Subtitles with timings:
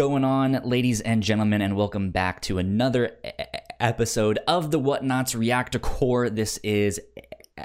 [0.00, 3.18] Going on, ladies and gentlemen, and welcome back to another
[3.78, 6.30] episode of the Whatnauts Reactor Corps.
[6.30, 6.98] This is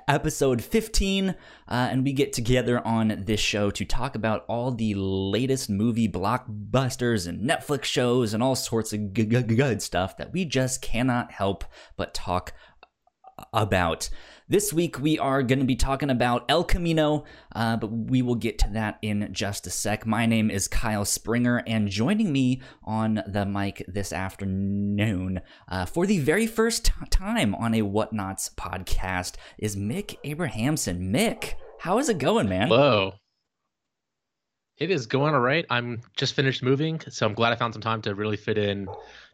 [0.10, 1.34] episode 15, uh,
[1.70, 7.26] and we get together on this show to talk about all the latest movie blockbusters
[7.26, 11.64] and Netflix shows and all sorts of good stuff that we just cannot help
[11.96, 12.52] but talk
[13.54, 14.10] about.
[14.48, 17.24] This week we are going to be talking about El Camino,
[17.56, 20.06] uh, but we will get to that in just a sec.
[20.06, 26.06] My name is Kyle Springer, and joining me on the mic this afternoon uh, for
[26.06, 31.12] the very first t- time on a Whatnauts podcast is Mick Abrahamson.
[31.12, 32.68] Mick, how is it going, man?
[32.68, 33.14] Hello.
[34.78, 35.66] It is going all right.
[35.72, 38.88] I'm just finished moving, so I'm glad I found some time to really fit in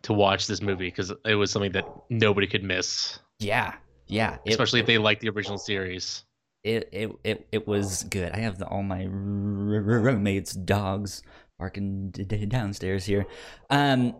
[0.03, 3.73] to watch this movie because it was something that nobody could miss, Yeah,
[4.12, 4.38] yeah.
[4.45, 6.23] It, especially if they like the original series.
[6.64, 8.31] it, it, it, it was good.
[8.34, 11.23] I have the, all my roommates' dogs
[11.58, 13.26] barking downstairs here.
[13.70, 14.16] Um,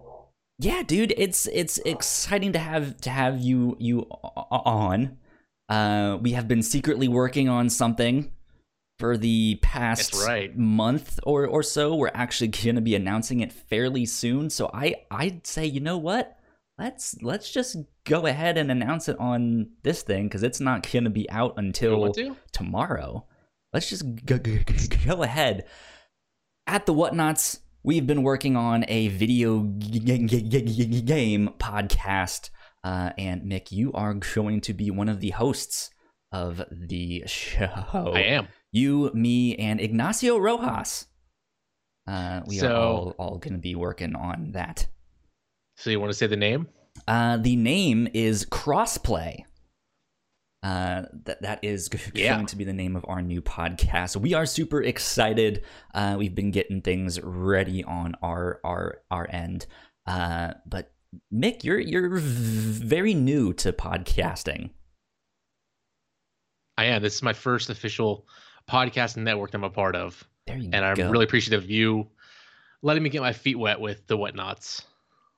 [0.59, 5.17] yeah, dude, it's it's exciting to have to have you you on.
[5.70, 8.31] Uh, we have been secretly working on something
[9.00, 10.55] for the past right.
[10.55, 11.95] month or or so.
[11.95, 14.52] We're actually going to be announcing it fairly soon.
[14.52, 16.38] So I I'd say you know what.
[16.82, 21.04] Let's let's just go ahead and announce it on this thing because it's not going
[21.04, 22.36] to be out until to?
[22.52, 23.28] tomorrow.
[23.72, 24.58] Let's just go, go,
[25.06, 25.66] go ahead.
[26.66, 32.50] At the Whatnauts, we've been working on a video game podcast.
[32.84, 35.92] Uh, and Mick, you are going to be one of the hosts
[36.32, 38.12] of the show.
[38.16, 38.48] I am.
[38.72, 41.06] You, me, and Ignacio Rojas.
[42.08, 44.88] Uh, we are all, all going to be working on that.
[45.82, 46.68] So you want to say the name?
[47.08, 49.45] Uh, the name is Crossplay.
[50.61, 52.36] Uh, that that is Yeah.
[52.36, 54.16] going to be the name of our new podcast.
[54.16, 55.64] We are super excited.
[55.95, 59.66] Uh, we've been getting things ready on our our our end.
[60.05, 60.94] Uh, but
[61.33, 64.70] Mick, you're you're v- very new to podcasting.
[66.78, 67.02] I am.
[67.02, 68.28] This is my first official
[68.70, 72.08] podcast network I'm a part of, There you and I'm really appreciative of you
[72.84, 74.84] letting me get my feet wet with the whatnauts.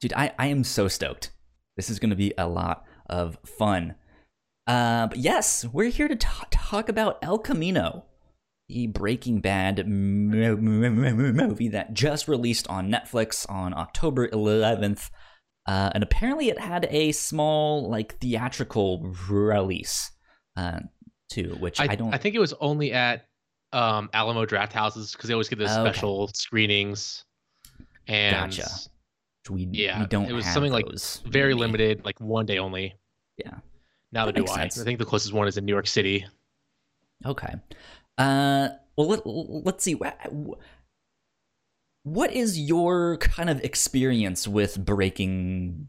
[0.04, 0.12] Dude.
[0.18, 1.32] I I am so stoked.
[1.78, 3.96] This is going to be a lot of fun.
[4.68, 8.04] Uh, but yes, we're here to ta- talk about El Camino,
[8.68, 15.10] the Breaking Bad mo- mo- mo- movie that just released on Netflix on October 11th.
[15.66, 20.12] Uh, and apparently it had a small, like, theatrical release,
[20.58, 20.80] uh,
[21.32, 22.14] too, which I, I, don't.
[22.14, 23.26] I think it was only at
[23.72, 25.82] um, Alamo Drafthouses because they always get those Okay.
[25.94, 27.24] special screenings.
[28.08, 28.70] And Gotcha.
[29.50, 30.86] We, yeah, we don't it was something, like,
[31.26, 32.96] very limited, like one day only.
[33.38, 33.56] Yeah.
[34.12, 34.56] Now That do I.
[34.56, 34.80] sense.
[34.80, 36.26] I think the closest one is in New York City.
[37.26, 37.54] Okay.
[38.18, 39.96] Uh, well, let, let's see.
[39.96, 40.14] Wha-
[42.04, 45.88] What is your kind of experience with Breaking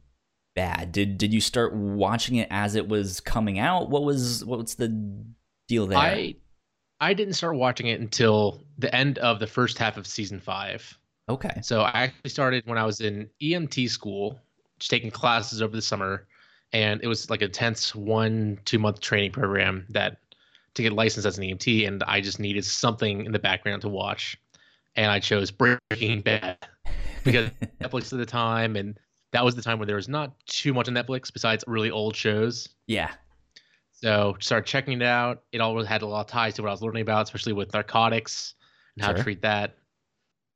[0.54, 0.92] Bad?
[0.92, 3.90] Did did you start watching it as it was coming out?
[3.90, 4.88] What was what was the
[5.68, 5.98] deal there?
[5.98, 6.36] I
[7.00, 10.96] I didn't start watching it until the end of the first half of season five.
[11.28, 11.60] Okay.
[11.62, 14.38] So I actually started when I was in EMT school,
[14.78, 16.26] just taking classes over the summer,
[16.72, 20.18] and it was like a tense one two month training program that
[20.74, 23.88] to get licensed as an EMT, and I just needed something in the background to
[23.88, 24.36] watch,
[24.96, 26.58] and I chose Breaking Bad
[27.24, 28.98] because Netflix at the time, and
[29.32, 32.16] that was the time where there was not too much on Netflix besides really old
[32.16, 32.68] shows.
[32.86, 33.12] Yeah.
[33.92, 35.44] So started checking it out.
[35.52, 37.72] It always had a lot of ties to what I was learning about, especially with
[37.72, 38.54] narcotics
[38.96, 39.16] and how Sure.
[39.18, 39.76] to treat that.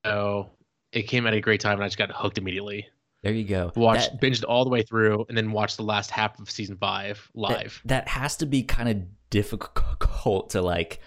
[0.04, 0.50] So
[0.92, 2.86] it came at a great time, and I just got hooked immediately.
[3.22, 3.72] There you go.
[3.74, 6.76] Watched that, binged all the way through, and then watched the last half of season
[6.76, 7.80] five live.
[7.84, 11.00] That, that has to be kind of difficult to like.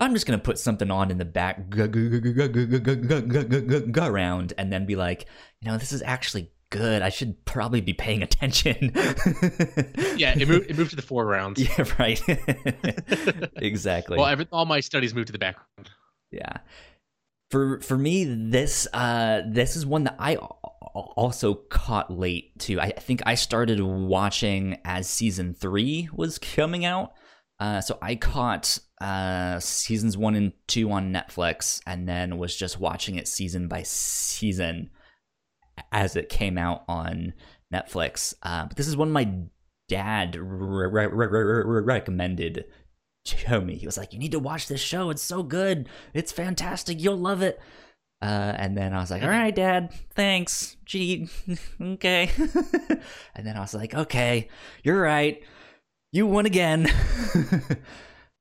[0.00, 1.86] I'm just gonna put something on in the back go
[4.08, 5.26] round, and then be like,
[5.60, 7.02] you know, this is actually good.
[7.02, 8.92] I should probably be paying attention.
[10.16, 11.58] yeah, it moved, it moved to the foreground.
[11.58, 12.20] Yeah, right.
[13.56, 14.18] exactly.
[14.18, 15.90] Well, every, all my studies moved to the background.
[16.30, 16.58] Yeah.
[17.50, 20.60] For for me, this uh this is one that I al-
[20.94, 22.80] al- also caught late too.
[22.80, 27.12] I think I started watching as season three was coming out.
[27.60, 32.78] Uh, so I caught uh, seasons one and two on Netflix, and then was just
[32.78, 34.90] watching it season by season
[35.90, 37.32] as it came out on
[37.72, 38.34] Netflix.
[38.42, 39.28] Uh, but this is one my
[39.88, 42.64] dad re- re- re- recommended
[43.28, 43.76] to me.
[43.76, 45.10] He was like, "You need to watch this show.
[45.10, 45.88] It's so good.
[46.14, 47.00] It's fantastic.
[47.00, 47.60] You'll love it."
[48.20, 49.92] Uh, and then I was like, "All right, Dad.
[50.14, 50.76] Thanks.
[50.84, 51.28] Gee,
[51.80, 52.30] okay."
[53.34, 54.48] and then I was like, "Okay,
[54.82, 55.42] you're right.
[56.12, 56.88] You won again."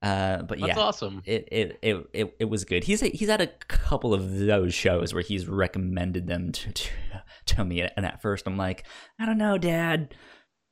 [0.02, 1.24] Uh, but That's yeah, awesome.
[1.26, 2.84] it, it it it it was good.
[2.84, 6.90] He's he's had a couple of those shows where he's recommended them to to,
[7.48, 8.86] to me, and at first I'm like,
[9.20, 10.14] I don't know, Dad.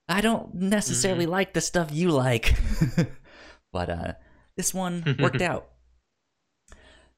[0.07, 2.53] I don't necessarily like the stuff you like,
[3.75, 4.13] but uh,
[4.55, 5.67] this one worked out.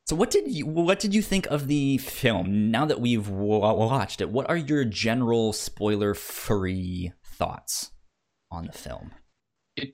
[0.08, 2.72] So what did you what did you think of the film?
[2.72, 7.92] Now that we've w- watched it, what are your general spoiler free thoughts
[8.50, 9.12] on the film?
[9.76, 9.94] It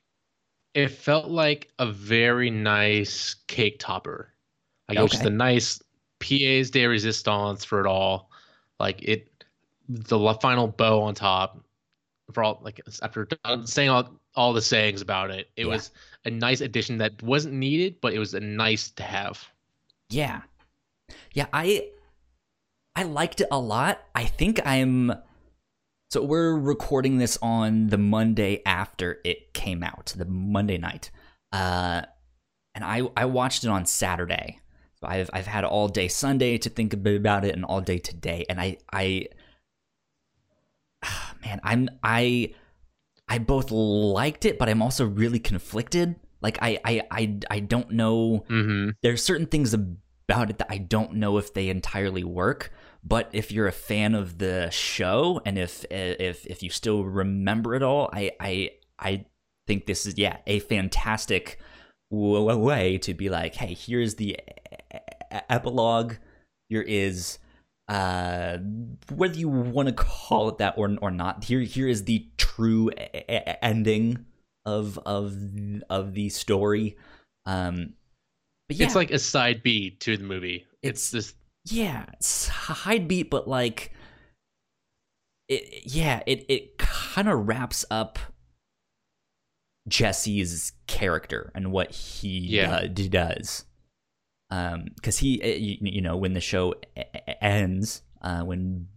[0.74, 4.34] it felt like a very nice cake topper.
[4.88, 5.82] Like it was just a nice
[6.22, 8.30] pièce de résistance for it all.
[8.80, 9.28] Like it,
[9.90, 11.60] the final bow on top.
[12.32, 13.28] For all like after
[13.66, 15.74] saying all all the sayings about it, it Yeah.
[15.74, 15.92] was
[16.26, 19.46] a nice addition that wasn't needed, but it was a nice to have.
[20.10, 20.42] Yeah.
[21.34, 21.90] Yeah, I
[22.96, 24.02] I liked it a lot.
[24.16, 25.14] I think I'm
[26.12, 31.12] so we're recording this on the Monday after it came out, the Monday night.
[31.52, 32.04] Uh
[32.76, 34.60] and I I watched it on Saturday.
[35.00, 37.82] So I've I've had all day Sunday to think a bit about it and all
[37.82, 39.28] day today and I I
[41.44, 42.54] man, I'm I
[43.34, 46.16] I both liked it but I'm also really conflicted.
[46.42, 48.90] Like I I I, I don't know Mm-hmm.
[49.02, 52.72] there's certain things about it that I don't know if they entirely work.
[53.04, 57.76] But if you're a fan of the show and if if if you still remember
[57.76, 59.26] it all, I I I
[59.68, 61.60] think this is yeah a fantastic
[62.10, 64.40] way to be like, hey, here's the
[65.50, 66.14] epilogue.
[66.70, 67.40] Here is
[67.90, 68.58] uh
[69.12, 71.44] whether you want to call it that or or not.
[71.44, 74.26] Here here is the true e- e- ending
[74.66, 75.36] of of
[75.90, 76.96] of the story.
[77.46, 77.94] Um,
[78.70, 80.66] but yeah, It's like a side B to the movie.
[80.82, 81.34] It's, this
[81.66, 83.92] yeah, it's hide beat, but like
[85.50, 88.18] it yeah, it it kind of wraps up
[89.88, 92.76] Jesse's character and what he Yeah.
[92.76, 93.10] uh, d-
[94.54, 94.74] does.
[94.74, 96.76] Um, because he, uh, you, you know, when the show
[97.42, 98.88] ends, uh, when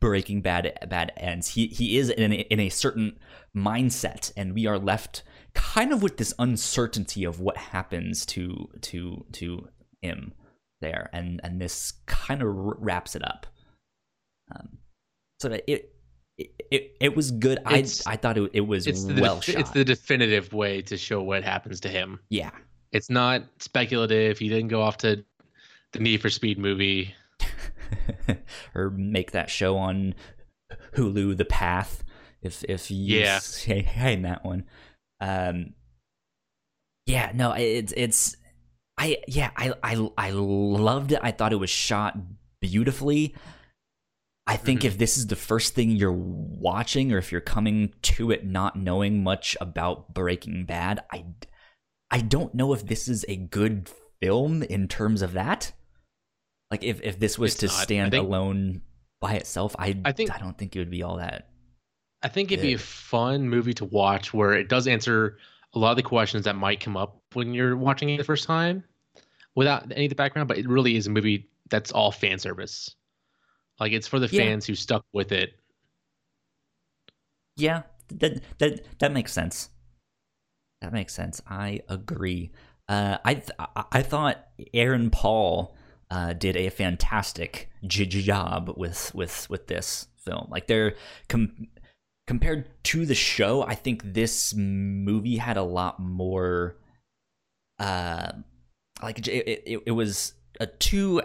[0.00, 3.18] Breaking Bad bad ends, he he is in a, in a certain
[3.56, 5.22] mindset, and we are left
[5.54, 9.68] kind of with this uncertainty of what happens to to to
[10.02, 10.34] him
[10.82, 13.46] there, and and this kind of wraps it up.
[14.54, 14.78] Um,
[15.40, 15.90] so that it.
[16.36, 17.60] It, it, it was good.
[17.64, 19.54] I It's- I thought it, it was it's the well shot.
[19.54, 22.18] it's the definitive way to show what happens to him.
[22.28, 22.50] yeah,
[22.94, 24.38] It's not speculative.
[24.38, 25.24] He didn't go off to
[25.92, 27.14] the Need for Speed movie.
[28.74, 30.14] or make that show on
[30.96, 32.04] Hulu, The Path,
[32.40, 33.40] if if you Yeah.
[33.40, 34.64] say hey in that one.
[35.20, 35.74] Um,
[37.06, 38.36] yeah, no, it's it's
[38.96, 41.18] I yeah I I I loved it.
[41.22, 42.16] I thought it was shot
[42.60, 43.34] beautifully.
[44.46, 44.84] I think Mhm.
[44.84, 48.76] if this is the first thing you're watching, or if you're coming to it not
[48.76, 51.24] knowing much about Breaking Bad, I
[52.14, 53.90] I don't know if this is a good
[54.20, 55.72] film in terms of that.
[56.70, 57.72] Like if if this was It's to not.
[57.82, 58.82] Stand think- alone
[59.20, 61.50] by itself, I I think- I don't think it would be all that.
[62.22, 65.38] I think it'd be a fun movie to watch where it does answer
[65.74, 68.46] a lot of the questions that might come up when you're watching it the first
[68.46, 68.84] time
[69.56, 72.94] without any of the background, but it really is a movie that's all fan service.
[73.80, 74.40] Like it's for the Yeah.
[74.42, 75.58] fans who stuck with it.
[77.56, 79.68] Yeah, that that that makes sense.
[80.84, 81.40] That makes sense.
[81.48, 82.50] I agree.
[82.90, 85.74] Uh, I th- I- thought Aaron Paul
[86.10, 90.48] uh, did a fantastic j- job with with with this film.
[90.50, 90.94] Like they're
[91.30, 91.68] com-
[92.26, 96.76] compared to the show, I think this movie had a lot more.
[97.78, 98.32] Uh,
[99.02, 101.22] like it, it, it was a two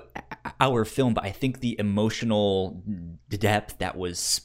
[0.62, 2.82] hour film, but I think the emotional
[3.28, 4.40] depth that was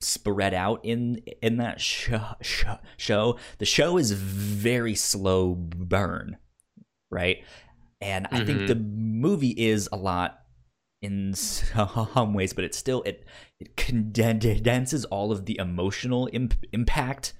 [0.00, 6.36] spread out in in that show, show show the show is very slow burn
[7.10, 7.42] right?
[8.00, 8.66] And i think Mhm.
[8.68, 10.40] the movie is a lot
[11.02, 13.24] in some ways but it still it
[13.58, 17.32] it condenses all of the emotional imp- impact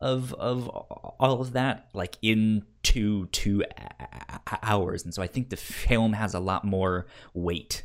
[0.00, 3.62] of of all of that like into two two
[4.62, 5.04] hours.
[5.04, 7.84] And so i think the film has a lot more weight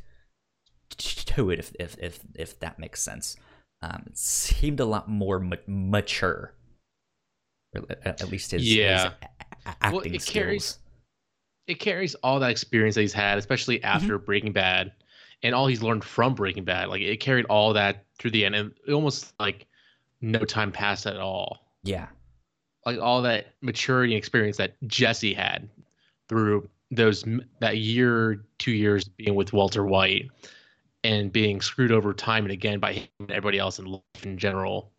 [0.98, 3.36] to it if if if, if that makes sense
[3.82, 6.54] um, seemed a lot more ma- mature.
[8.04, 9.14] At least his, his Yeah.
[9.22, 9.30] a-
[9.68, 10.30] acting Well, it skills.
[10.30, 10.80] carries-
[11.68, 14.94] It carries all that experience that he's had, especially after Breaking Bad,
[15.44, 16.88] and all he's learned from Breaking Bad.
[16.88, 19.68] Like it carried all that through the end, and almost like
[20.22, 21.70] no time passed at all.
[21.84, 22.08] Yeah,
[22.86, 25.70] like all that maturity and experience that Jesse had
[26.30, 27.26] through those
[27.60, 30.30] that year, two years being with Walter White
[31.08, 34.38] and being screwed over time and again by him and everybody else in life in
[34.38, 34.92] general,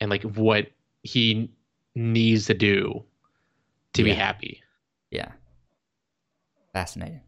[0.00, 0.66] and like what
[1.02, 1.50] he
[1.94, 3.02] needs to do
[3.94, 4.04] to Yeah.
[4.04, 4.62] be happy.
[5.10, 5.32] Yeah.
[6.74, 7.20] Fascinating.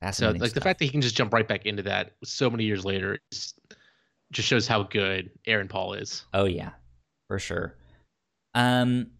[0.00, 0.40] So Fascinating.
[0.40, 2.84] like the fact that he can just jump right back into that so many years
[2.84, 3.54] later is,
[4.32, 6.24] just shows how good Aaron Paul is.
[6.34, 6.70] Oh yeah,
[7.28, 7.76] for sure.
[8.54, 9.10] Um,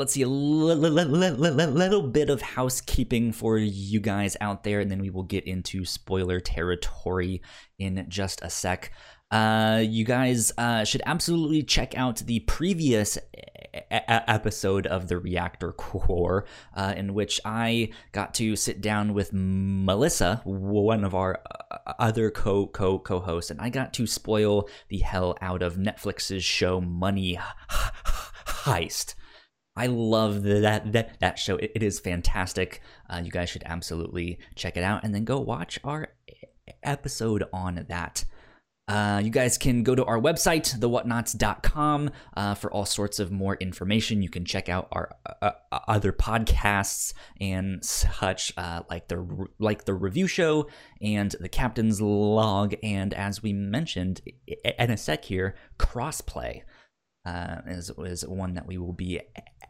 [0.00, 4.00] let's see a li- li- li- li- li- li- little bit of housekeeping for you
[4.00, 7.42] guys out there, and then we will get into spoiler territory
[7.78, 8.92] in just a sec.
[9.30, 13.18] Uh, you guys uh, should absolutely check out the previous
[13.90, 20.40] episode of the Reactor Corps, uh, in which I got to sit down with Melissa,
[20.44, 25.00] one of our uh, other co co co hosts, and I got to spoil the
[25.00, 27.38] hell out of Netflix's show Money
[28.46, 29.14] Heist.
[29.76, 31.56] I love that that that show.
[31.56, 32.82] It, it is fantastic.
[33.08, 36.08] Uh, you guys should absolutely check it out, and then go watch our
[36.82, 38.24] episode on that.
[38.90, 43.54] Uh, you guys can go to our website, thewhatnauts.com, uh, for all sorts of more
[43.60, 44.20] information.
[44.20, 49.84] You can check out our uh, uh, other podcasts and such, uh, like the like
[49.84, 50.66] the review show
[51.00, 56.62] and the captain's log, and as we mentioned in a sec here, crossplay
[57.24, 59.20] uh, is is one that we will be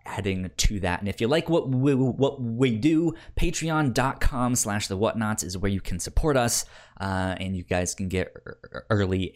[0.06, 1.00] adding to that.
[1.00, 5.70] And if you like what we, what we do, patreon.com slash the whatnauts is where
[5.70, 6.64] you can support us.
[7.00, 8.34] Uh, and you guys can get
[8.90, 9.34] early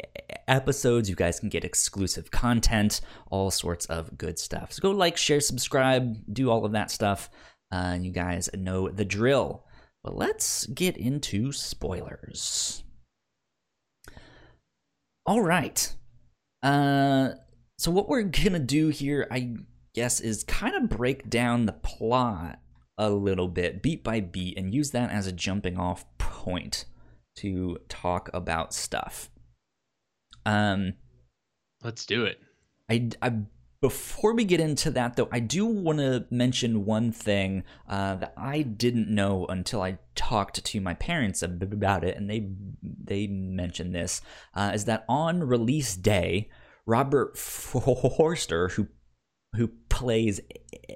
[0.49, 1.09] episodes.
[1.09, 4.73] You guys can get exclusive content, all sorts of good stuff.
[4.73, 7.31] So go like, share, subscribe, do all of that stuff.
[7.71, 9.65] Uh, you guys know the drill.
[10.03, 12.85] But let's get into spoilers.
[15.25, 15.95] All right.
[16.63, 17.31] Uh,
[17.79, 19.57] so what we're gonna do here, I
[19.95, 22.61] guess, is kind of break down the plot
[22.97, 26.85] a little bit, beat by beat, and use that as a jumping off point
[27.37, 29.31] to talk about stuff.
[30.47, 30.95] Um,
[31.83, 32.39] Let's do it.
[32.89, 33.33] I, I
[33.85, 38.33] before we get into that though, I do want to mention one thing uh, that
[38.35, 42.49] I didn't know until I talked to my parents about it, and they
[42.83, 44.23] they mentioned this
[44.55, 46.49] uh, is that on release day,
[46.87, 48.89] Robert Forster, who
[49.57, 50.41] who plays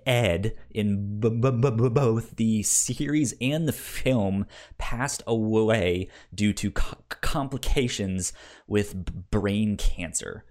[0.05, 4.47] Ed in b- b- b- both the series and the film,
[4.79, 8.33] passed away due to co- complications
[8.67, 10.45] with brain cancer.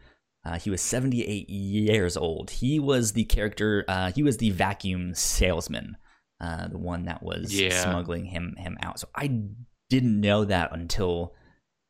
[0.45, 2.49] Uh, he was 78 years old.
[2.51, 3.83] He was the character.
[3.89, 5.97] Uh, he was the vacuum salesman,
[6.39, 7.77] uh, the one that was Yeah.
[7.83, 9.01] smuggling him him out.
[9.01, 9.41] So I
[9.89, 11.33] didn't know that until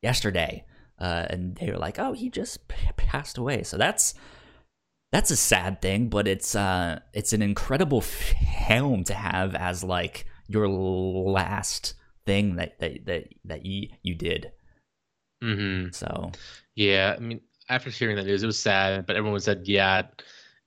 [0.02, 0.64] yesterday,
[1.00, 4.14] uh, and they were like, "Oh, he just p- passed away." So that's
[5.12, 10.26] that's a sad thing, but it's uh, it's an incredible film to have as like
[10.48, 11.94] your last
[12.26, 14.52] thing that that that that you you did.
[15.42, 16.32] hmm So
[16.74, 20.02] Yeah, I mean, after hearing that news, it was sad, but everyone said, yeah,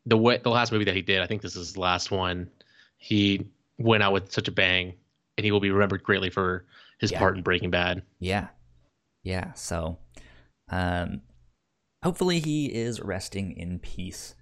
[0.06, 2.50] the way the last movie that he did, I think this is his last one.
[2.98, 3.48] He
[3.78, 4.94] went out with such a bang,
[5.38, 6.66] and he will be remembered greatly for
[7.00, 7.20] his Yeah.
[7.20, 8.04] part in Breaking Bad.
[8.20, 8.48] Yeah.
[9.24, 9.54] Yeah.
[9.54, 9.98] So,
[10.72, 11.22] um,
[12.04, 14.34] hopefully he is resting in peace.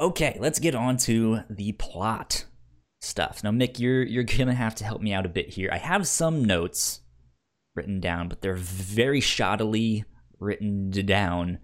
[0.00, 2.46] Okay, let's get on to the plot
[3.00, 3.44] stuff.
[3.44, 5.68] Now, Mick, you're you're gonna have to help me out a bit here.
[5.72, 7.00] I have some notes
[7.76, 10.04] written down, but they're very shoddily
[10.40, 11.58] written down.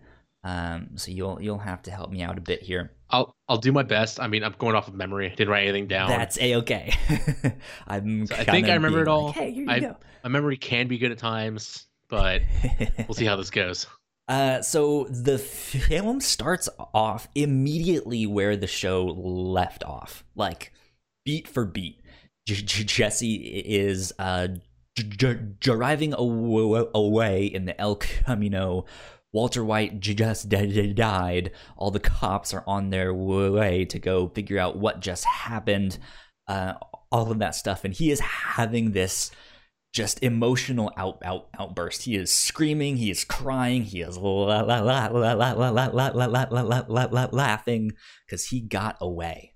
[0.44, 2.92] Um, so you'll you'll have to help me out a bit here.
[3.10, 4.20] I'll I'll do my best.
[4.20, 5.28] I mean, I'm going off of memory.
[5.30, 6.10] Didn't write anything down.
[6.10, 6.94] That's a okay.
[7.88, 8.26] I'm.
[8.26, 9.26] So I think I remember it all.
[9.26, 9.96] Like, hey, here you I- go.
[10.22, 12.42] my memory can be good at times, but
[13.06, 13.86] we'll see how this goes.
[14.28, 20.72] Uh, so the film starts off immediately where the show left off, like
[21.24, 22.02] beat for beat.
[22.46, 24.48] J- J- Jesse is uh,
[24.96, 28.84] j- driving aw- away in the El Camino.
[29.32, 31.50] Walter White j- just died.
[31.76, 35.98] All the cops are on their way to go figure out what just happened.
[36.46, 36.74] Uh,
[37.10, 39.30] all of that stuff, and he is having this
[39.92, 42.02] just emotional out, out outburst.
[42.02, 45.68] He is screaming, he is crying, he is la la la la la la la
[45.71, 47.92] la la la la la la la laughing
[48.26, 49.54] because he got away.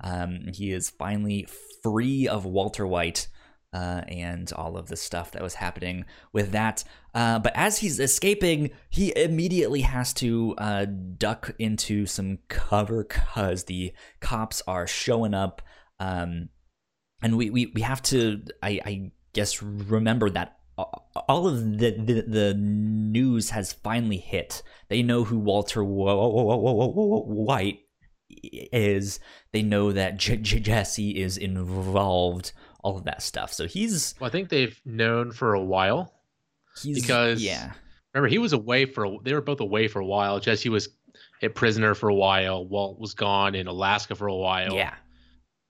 [0.00, 1.46] Um, he is finally
[1.82, 3.28] free of Walter White
[3.74, 6.84] uh, and all of the stuff that was happening with that.
[7.14, 10.86] Uh, but as he's escaping, he immediately has to uh,
[11.18, 15.60] duck into some cover because the cops are showing up.
[15.98, 16.48] Um,
[17.22, 20.84] and we, we, we have to, I, I guess, remember that uh,
[21.28, 24.62] all of the, the, the news has finally hit.
[24.88, 27.80] They know who Walter White
[28.72, 29.20] is.
[29.52, 32.52] They know that J- J- Jesse is involved.
[32.82, 33.52] All of that stuff.
[33.52, 36.12] So he's Well, I think they've known for a while.
[36.82, 37.72] he's Because- yeah
[38.12, 40.38] Remember, he was away for a, they were both away for a while.
[40.38, 40.88] Jesse was
[41.42, 42.64] a prisoner for a while.
[42.64, 44.72] Walt was gone in Alaska for a while.
[44.74, 44.94] yeah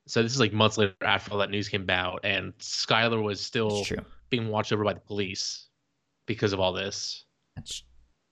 [0.06, 3.40] So this is like months later after all that news came out, and Skyler was
[3.40, 3.84] still
[4.30, 5.68] being watched over by the police
[6.26, 7.24] because of all this.
[7.56, 7.82] That's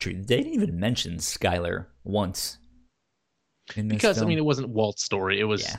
[0.00, 0.14] true.
[0.14, 2.58] They didn't even mention Skyler once.
[3.74, 5.76] Because I mean, it wasn't Walt's story; it was Yeah.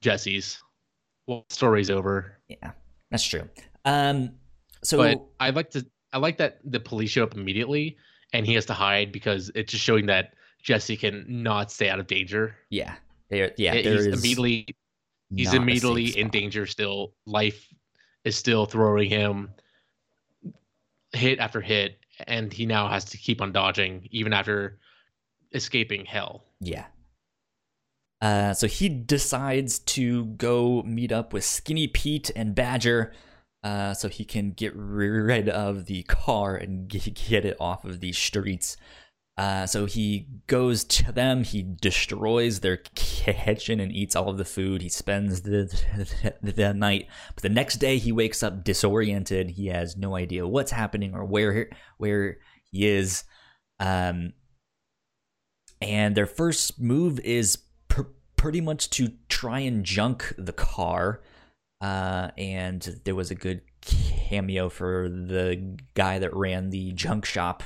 [0.00, 0.58] Jesse's.
[1.28, 2.40] Walt's story's over.
[2.48, 2.72] yeah,
[3.10, 3.48] that's true.
[3.84, 4.32] Um,
[4.82, 7.96] so but I like to I like that the police show up immediately
[8.32, 12.00] and he has to hide because it's just showing that Jesse can not stay out
[12.00, 12.56] of danger.
[12.70, 12.94] yeah,
[13.30, 14.66] there, yeah, there he's is immediately
[15.36, 17.14] he's immediately in danger still.
[17.26, 17.68] Life
[18.24, 19.50] is still throwing him
[21.12, 24.78] hit after hit and he now has to keep on dodging even after
[25.52, 26.44] escaping hell.
[26.60, 26.86] Yeah.
[28.20, 33.12] Uh, so he decides to go meet up with Skinny Pete and Badger
[33.64, 38.00] uh, so he can get rid of the car and get, get it off of
[38.00, 38.76] the streets.
[39.42, 44.44] Uh, so he goes to them, he destroys their kitchen and eats all of the
[44.44, 44.82] food.
[44.82, 45.64] He spends the,
[46.22, 49.50] the, the night, but the next day he wakes up disoriented.
[49.50, 52.38] He has no idea what's happening or where where
[52.70, 53.24] he is.
[53.80, 54.34] Um,
[55.80, 57.58] and their first move is
[57.88, 61.20] pr- pretty much to try and junk the car.
[61.80, 67.64] Uh, and there was a good cameo for the guy that ran the junk shop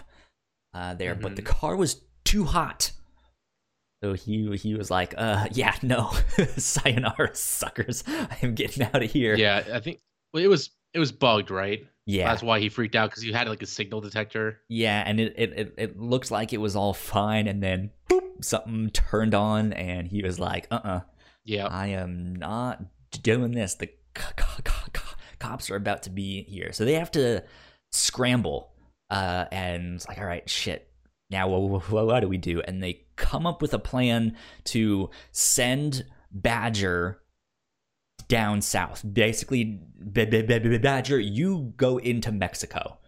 [0.76, 2.92] uh, there, but the car was too hot.
[4.04, 6.12] So he he was like, uh, yeah, no,
[6.56, 8.04] sayonara, suckers.
[8.42, 9.34] I'm getting out of here.
[9.36, 10.00] Yeah, I think
[10.34, 11.86] well, it was it was bugged, right?
[12.06, 14.60] yeah, That's why he freaked out because he had like a signal detector.
[14.68, 18.44] Yeah, and it, it, it, it looked like it was all fine, and then boop,
[18.44, 21.00] something turned on, and he was like, uh uh
[21.44, 21.66] Yeah.
[21.66, 22.82] I am not
[23.22, 23.74] doing this.
[23.74, 25.02] The c- c- c-
[25.38, 26.72] cops are about to be here.
[26.72, 27.42] So they have to
[27.92, 28.72] scramble,
[29.10, 30.88] uh, and like, all right, shit.
[31.30, 32.60] Now, what, what, what do we do?
[32.60, 37.20] And they come up with a plan to send Badger
[38.28, 39.04] down south.
[39.10, 42.98] Basically, Badger, you go into Mexico,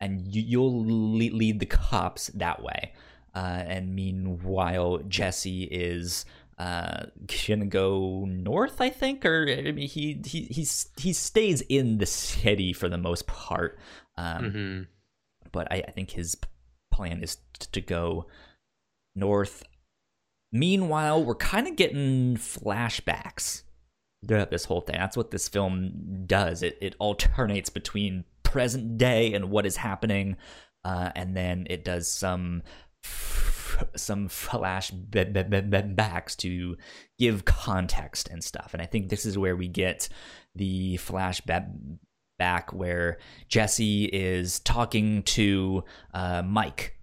[0.00, 2.92] and you, you'll lead, the cops that way.
[3.34, 6.24] Uh, and meanwhile, Jesse is
[6.58, 7.06] uh,
[7.48, 12.06] gonna go north, I think, or I mean, he he he's, he stays in the
[12.06, 13.78] city for the most part.
[14.16, 14.82] Um, hmm
[15.52, 16.36] but I, I think his
[16.92, 18.26] plan is t- to go
[19.14, 19.64] north.
[20.52, 23.62] Meanwhile, we're kind of getting flashbacks
[24.26, 24.96] throughout this whole thing.
[24.96, 26.62] That's what this film does.
[26.62, 30.36] It it alternates between present day and what is happening,
[30.84, 32.62] uh, and then it does some
[33.04, 36.76] f- some flashbacks to
[37.18, 38.70] give context and stuff.
[38.72, 40.08] And I think this is where we get
[40.54, 41.68] the flashback
[42.42, 46.96] back where Jesse is talking to uh, Mike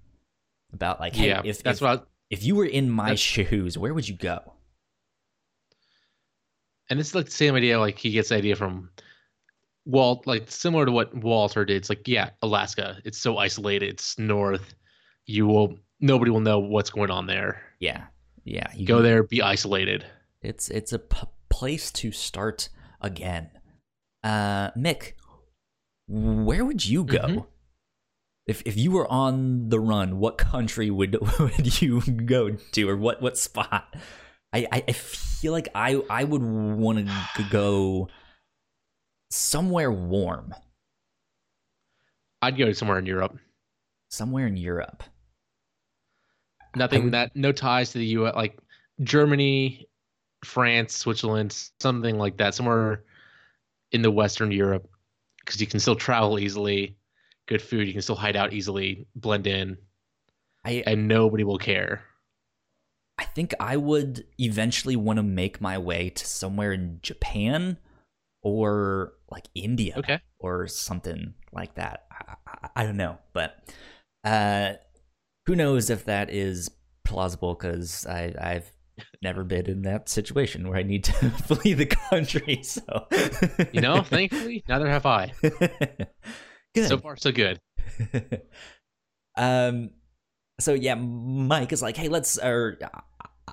[0.74, 2.00] about like, hey, yeah, if that's if, what.
[2.02, 4.54] I, if you were in my shoes, where would you go?
[6.90, 7.80] and it's like the same idea.
[7.80, 8.90] Like he gets the idea from
[9.86, 11.78] Walt, like similar to what Walter did.
[11.78, 12.98] It's like, yeah, Alaska.
[13.06, 13.90] It's so isolated.
[13.90, 14.74] It's north.
[15.26, 15.76] You will.
[16.02, 17.62] Nobody will know what's going on there.
[17.80, 18.06] Yeah,
[18.44, 20.06] yeah, you Go there, be isolated.
[20.42, 22.70] It's it's a p- place to start
[23.02, 23.50] again.
[24.24, 25.14] Uh, Mick,
[26.10, 27.20] where would you go?
[27.20, 27.46] Mhm.
[28.48, 32.98] If, if you were on the run, what country would would you go to, or
[32.98, 33.96] what, what spot?
[34.52, 38.08] I, I, I feel like I I would want to go
[39.30, 40.56] somewhere warm,
[42.42, 43.38] I'd go somewhere in Europe.
[44.10, 45.04] somewhere in Europe.
[46.76, 48.34] Nothing would- that no ties to the U.S.
[48.36, 48.58] Like
[49.04, 49.88] Germany,
[50.44, 52.56] France, Switzerland, something like that.
[52.56, 53.04] Somewhere
[53.92, 54.90] in the Western Europe,
[55.50, 56.96] because you can still travel easily.
[57.48, 57.88] Good food.
[57.88, 59.78] You can still hide out easily, blend in,
[60.64, 62.04] I and nobody will care.
[63.18, 67.78] I think I would eventually want to make my way to somewhere in Japan
[68.44, 69.96] or like India.
[69.98, 70.20] Okay.
[70.38, 72.06] or something like that.
[72.12, 73.58] I, I, I don't know, but
[74.24, 74.74] uh,
[75.48, 76.70] who knows if that is
[77.04, 77.56] plausible?
[77.56, 78.72] Because I I've
[79.22, 81.14] never been in that situation where I need to
[81.48, 82.62] flee the country.
[82.64, 83.08] So
[83.72, 85.34] You know, thankfully, neither have I.
[85.42, 86.88] good.
[86.88, 87.60] So far, so good.
[89.38, 89.92] um,
[90.60, 92.38] so yeah, Mike is like, hey, let's.
[92.38, 92.78] Or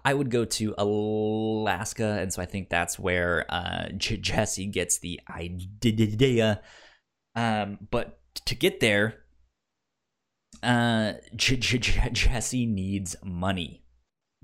[0.05, 4.99] I would go to Alaska, and so I think that's where uh, J- Jesse gets
[4.99, 6.61] the idea.
[7.35, 9.25] Um, but to get there,
[10.63, 13.83] uh, J- J- Jesse needs money.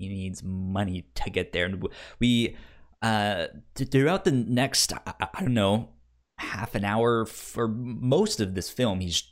[0.09, 1.87] He needs money to get there, and
[2.19, 2.55] we
[3.01, 5.89] uh throughout the next I, I don't know
[6.37, 9.29] half an hour for most of this film he's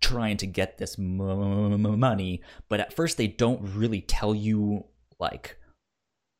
[0.00, 4.84] trying to get this money but at first they don't really tell you
[5.18, 5.58] like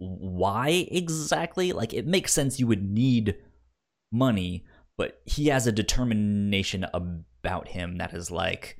[0.02, 1.72] why exactly.
[1.72, 3.36] Like it makes sense you would need
[4.10, 4.64] money,
[4.96, 8.76] but he has a determination about him that is like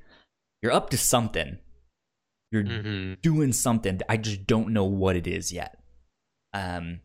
[0.61, 1.57] you're up to something.
[2.53, 3.99] You're hmm doing something.
[4.07, 5.79] I just don't know what it is yet.
[6.53, 6.99] Um,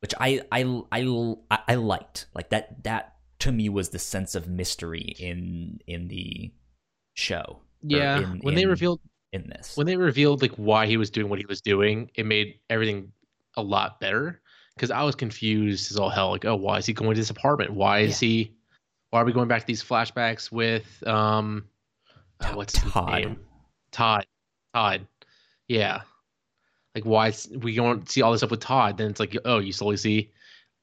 [0.00, 2.26] which I I I I liked.
[2.34, 6.50] Like that that to me was the sense of mystery in in the
[7.12, 7.60] show.
[7.82, 9.00] Yeah, in- when they revealed
[9.32, 9.76] in this.
[9.76, 13.12] when they revealed like why he was doing what he was doing, it made everything
[13.56, 14.40] a lot better.
[14.76, 16.30] Because I was confused as all hell.
[16.30, 17.72] Like, oh, why is he going to this apartment?
[17.72, 18.54] Why is he?
[19.10, 21.64] Why are we going back to these flashbacks with um,
[22.40, 23.08] uh, what's Todd.
[23.10, 23.40] name?
[23.90, 24.26] Todd.
[24.76, 25.06] Todd.
[25.68, 26.02] Yeah.
[26.94, 28.98] Like, why we don't see all this stuff with Todd?
[28.98, 30.32] Then it's like, oh, you slowly see,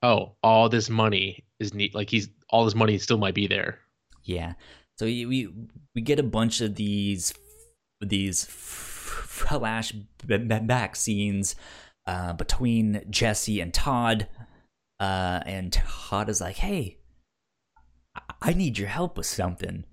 [0.01, 1.93] oh, all this money is neat.
[1.95, 3.79] Like he's all this money still might be there.
[4.23, 4.53] Yeah.
[4.97, 5.47] So we
[5.95, 7.33] we, get a bunch of these
[7.99, 9.75] these flashback
[10.95, 11.55] scenes
[12.05, 14.27] uh, between Jesse and Todd,
[14.99, 16.99] uh, and Todd is like, "Hey,
[18.41, 19.85] I need your help with something."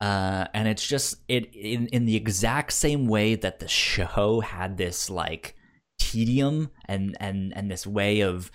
[0.00, 4.76] Uh, and it's just it in in the exact same way that the show had
[4.76, 5.56] this like
[5.98, 8.50] tedium and and and this way of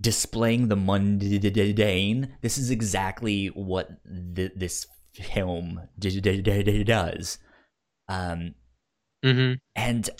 [0.00, 2.36] displaying the mundane.
[2.42, 3.88] This is exactly what
[4.36, 7.38] th- this film d- d- d- does.
[8.08, 8.54] Um,
[9.24, 9.54] Mm-hmm.
[9.74, 10.10] and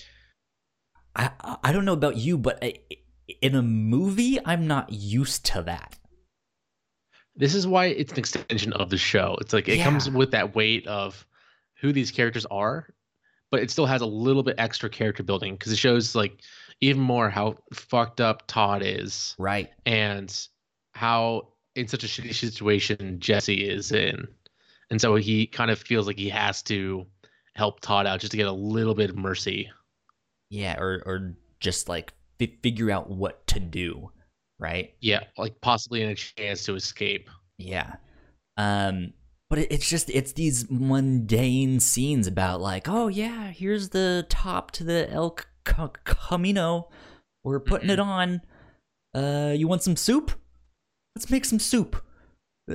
[1.14, 2.75] I I- I don't know about you, but I,
[3.40, 5.97] in a movie, I'm not used to that.
[7.38, 9.37] This is why it's an extension of the show.
[9.40, 11.24] It's like it comes with that weight of
[11.81, 12.88] who these characters are,
[13.51, 16.40] but it still has a little bit extra character building because it shows like
[16.81, 19.70] even more how fucked up Todd is Right.
[19.87, 20.37] and
[20.92, 24.27] how in such a shitty situation Jesse is in.
[24.90, 27.07] And so he kind of feels like he has to
[27.55, 29.70] help Todd out just to get a little bit of mercy.
[30.51, 34.11] Yeah, or or just like fi- figure out what to do.
[34.59, 34.94] Right.
[35.01, 37.31] Yeah, like possibly in a chance to escape.
[37.59, 37.94] Yeah.
[38.57, 39.12] Um
[39.51, 44.71] but it, it's just it's these mundane scenes about like, oh yeah, here's the top
[44.73, 46.88] to the El Camino.
[47.44, 48.42] We're putting it on.
[49.14, 50.33] Uh you want some soup?
[51.14, 52.05] Let's make some soup.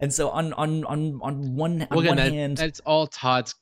[0.00, 3.06] and so on on on on one on Well, again, one that, hand that's all
[3.06, 3.54] Todd's.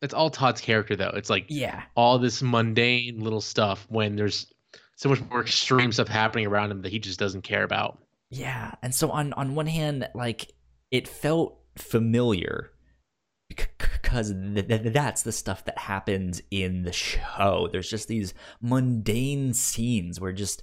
[0.00, 1.12] That's all Todd's character, though.
[1.14, 1.82] It's like yeah.
[1.94, 4.50] all this mundane little stuff when there's
[5.00, 7.98] so much more extreme stuff happening around him that he just doesn't care about.
[8.28, 10.52] Yeah, and so on on one hand, like
[10.90, 12.70] it felt familiar
[13.48, 17.70] because th- th- that's the stuff that happens in the show.
[17.72, 20.62] There's just these mundane scenes where just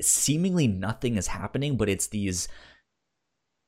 [0.00, 2.48] seemingly nothing is happening, but it's these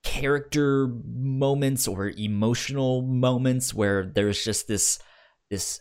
[0.03, 4.99] character moments or emotional moments where there's just this
[5.51, 5.79] this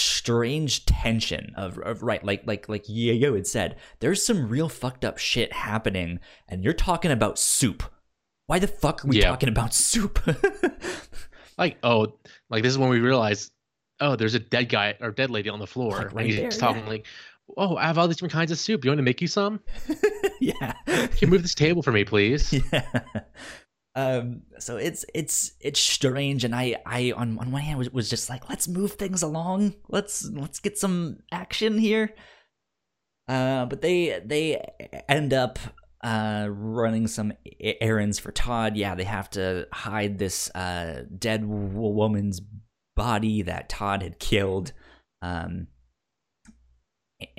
[0.00, 5.04] strange tension of, of right like like like Yo had said there's some real fucked
[5.04, 7.82] up shit happening and you're talking about soup
[8.46, 9.28] why the fuck are we Yeah.
[9.28, 10.18] talking about soup
[11.58, 12.14] Like, oh,
[12.48, 13.50] like this is when we realize,
[14.00, 16.10] oh, there's a dead guy or dead lady on the floor.
[16.10, 16.88] Like, and he's there, talking yeah.
[16.88, 17.06] like,
[17.58, 18.82] oh, I have all these different kinds of soup.
[18.82, 19.60] You want to make you some?
[20.40, 22.50] yeah Can you move this table for me, please?
[22.72, 23.02] yeah
[23.96, 28.08] um so it's it's it's strange and i i on, on one hand was, was
[28.08, 32.14] just like let's move things along let's let's get some action here
[33.28, 34.62] uh but they they
[35.08, 35.58] end up
[36.04, 41.72] uh running some errands for todd yeah they have to hide this uh dead w-
[41.74, 42.40] woman's
[42.94, 44.72] body that todd had killed
[45.20, 45.66] um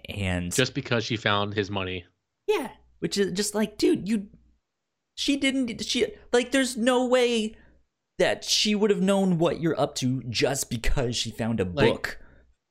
[0.09, 2.05] and Just because she found his money.
[2.47, 4.27] yeah, which is just like, dude, you.
[5.15, 5.83] She didn't.
[5.85, 6.51] She like.
[6.51, 7.55] There's no way
[8.19, 11.73] that she would have known what you're up to just because she found a Like-
[11.91, 12.17] book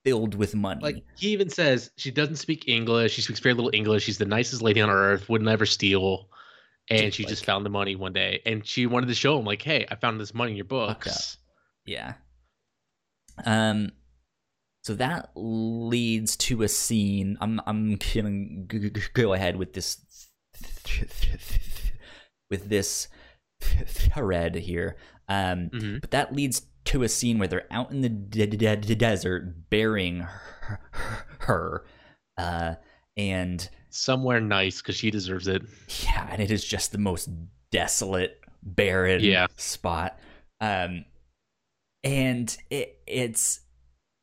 [0.04, 0.80] filled with money.
[0.82, 3.12] Like he even says she doesn't speak English.
[3.12, 4.04] She speaks very little English.
[4.04, 5.28] She's the nicest lady on earth.
[5.28, 6.28] Would never steal.
[6.88, 9.44] And Dude, she just found the money one day, and she wanted to show him,
[9.44, 11.36] like, "Hey, I found this money in your books."
[11.86, 12.14] yeah.
[13.44, 13.92] Um.
[14.82, 17.36] So that leads to a scene.
[17.40, 18.64] I'm I'm gonna
[19.12, 19.98] go ahead with this
[22.50, 23.08] with this
[23.60, 24.96] thread here.
[25.28, 25.70] Um.
[25.72, 28.94] hmm But that leads to a scene where they're out in the de- de- de-
[28.94, 30.80] desert burying her,
[31.40, 31.84] her
[32.38, 32.74] uh,
[33.16, 35.62] and Somewhere nice because she deserves it.
[36.04, 37.28] yeah, and it is just the most
[37.70, 39.48] desolate, barren Yeah.
[39.56, 40.18] spot.
[40.60, 41.04] Um,
[42.04, 43.60] and it, it's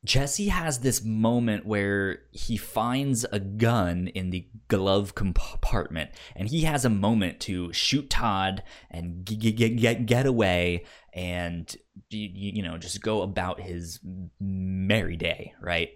[0.05, 6.61] Jesse has this moment where he finds a gun in the glove compartment, and he
[6.61, 11.75] has a moment to shoot Todd and g- g- get get away, and
[12.09, 13.99] you know just go about his
[14.39, 15.89] merry day, right?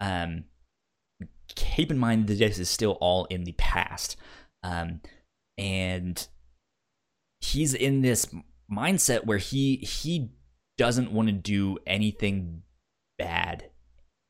[0.00, 0.44] Um,
[1.54, 4.16] keep in mind that this is still all in the past.
[4.62, 5.00] Um,
[5.58, 6.26] and
[7.40, 8.26] he's in this
[8.70, 10.30] mindset where he he
[10.78, 12.62] doesn't want to do anything
[13.18, 13.70] bad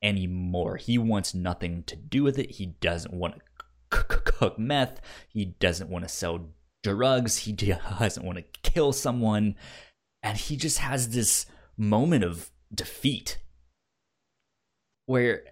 [0.03, 0.77] anymore.
[0.77, 2.53] He wants nothing to do with it.
[2.53, 3.41] He doesn't want to
[3.91, 5.01] cook meth.
[5.29, 6.49] He doesn't want to sell
[6.83, 7.39] drugs.
[7.39, 7.53] He
[7.99, 9.57] doesn't want to kill someone.
[10.23, 13.39] And he just has this moment of defeat
[15.07, 15.45] where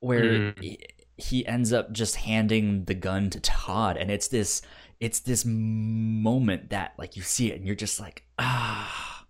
[0.00, 0.62] where mm.
[0.62, 0.78] he,
[1.16, 4.62] he ends up just handing the gun to Todd and it's this
[5.00, 9.24] it's this moment that like you see it and you're just like ah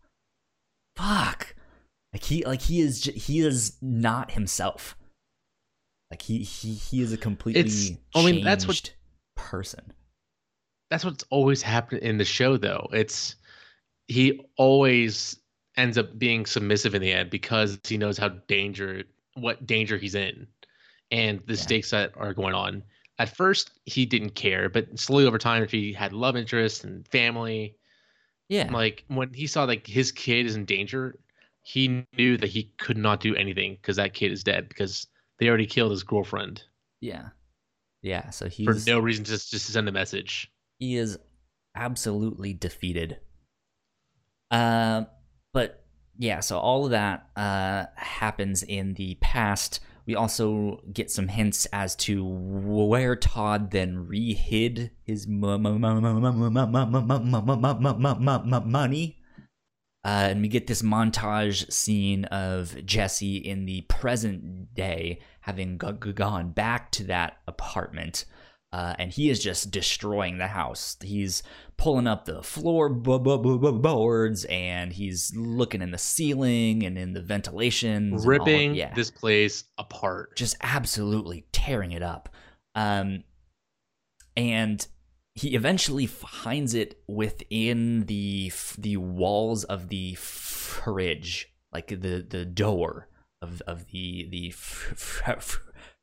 [0.97, 1.55] fuck
[2.12, 4.96] like he like he is he is not himself
[6.11, 8.92] like he he he is a completely it's, I mean that's what
[9.35, 9.92] person.
[10.90, 12.88] That's what's always happened in the show though.
[12.92, 13.37] It's
[14.09, 15.38] he always
[15.77, 20.14] ends up being submissive in the end because he knows how danger what danger he's
[20.14, 20.46] in
[21.11, 21.61] and the yeah.
[21.61, 22.83] stakes that are going on.
[23.18, 27.07] At first he didn't care, but slowly over time if he had love interest and
[27.09, 27.77] family,
[28.48, 28.68] yeah.
[28.70, 31.18] Like when he saw like his kid is in danger,
[31.62, 35.07] he knew that he could not do anything because that kid is dead because
[35.38, 36.62] they already killed his girlfriend.
[37.01, 37.29] Yeah.
[38.03, 38.31] Yeah.
[38.31, 40.51] So he for no reason just just to send a message.
[40.79, 41.18] He is
[41.75, 43.18] absolutely defeated.
[44.51, 45.05] Uh,
[45.53, 45.85] but
[46.18, 49.81] yeah, so all of that uh happens in the past.
[50.05, 55.29] We also get some hints as to where Todd then re-hid his
[58.66, 59.16] money
[60.05, 66.12] uh, and we get this montage scene of Jesse in the present day having g-
[66.12, 68.25] gone back to that apartment.
[68.73, 70.97] Uh, and he is just destroying the house.
[71.03, 71.43] He's
[71.77, 78.75] pulling up the floorboards and he's looking in the ceiling and in the ventilation, ripping
[78.75, 78.95] yeah.
[78.95, 82.31] this place apart, just absolutely tearing it up.
[82.75, 83.25] Um,
[84.37, 84.87] and
[85.35, 93.09] he eventually finds it within the the walls of the fridge, like the the door
[93.40, 94.51] of of the the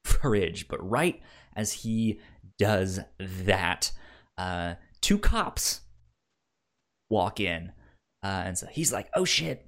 [0.04, 0.68] fridge.
[0.68, 1.22] But right
[1.56, 2.20] as he
[2.58, 3.92] does that,
[4.38, 5.82] uh, two cops
[7.10, 7.72] walk in,
[8.24, 9.68] uh, and so he's like, "Oh shit,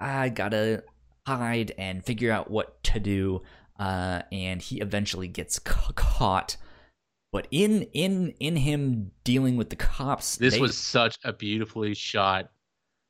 [0.00, 0.82] I gotta
[1.26, 3.42] hide and figure out what to do."
[3.78, 6.56] Uh, and he eventually gets ca- caught
[7.34, 11.92] but in in in him dealing with the cops, this they, was such a beautifully
[11.92, 12.48] shot.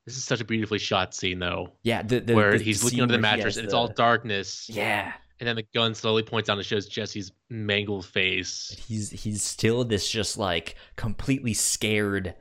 [0.07, 1.75] This is such a beautifully shot scene, though.
[1.83, 4.67] Yeah, the, the, where the, he's looking under the mattress and it's all darkness.
[4.71, 8.75] Yeah, and then the gun slowly points down and shows Jesse's mangled face.
[8.89, 12.35] He's he's still this just like completely scared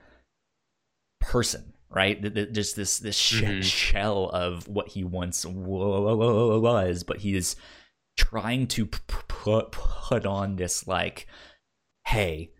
[1.19, 2.54] person, right?
[2.54, 3.60] Just this this mm-hmm.
[3.60, 7.58] shell of what he once was, but he's
[8.15, 11.28] trying to put put on this like
[12.06, 12.52] hey,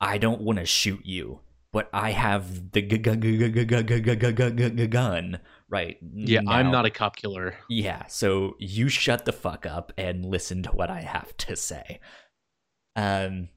[0.00, 1.40] I don't want to shoot you,
[1.72, 2.82] but I have the
[4.88, 5.96] gun, right?
[6.14, 7.54] Yeah, I'm not a cop killer.
[7.68, 12.00] Yeah, so you shut the fuck up and listen to what I have to say.
[12.96, 13.48] Um,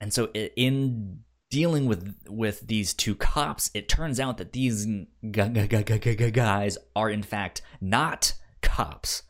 [0.00, 1.20] and so in
[1.50, 4.86] dealing with with these two cops, it turns out that these
[5.30, 9.22] guys are in fact not cops.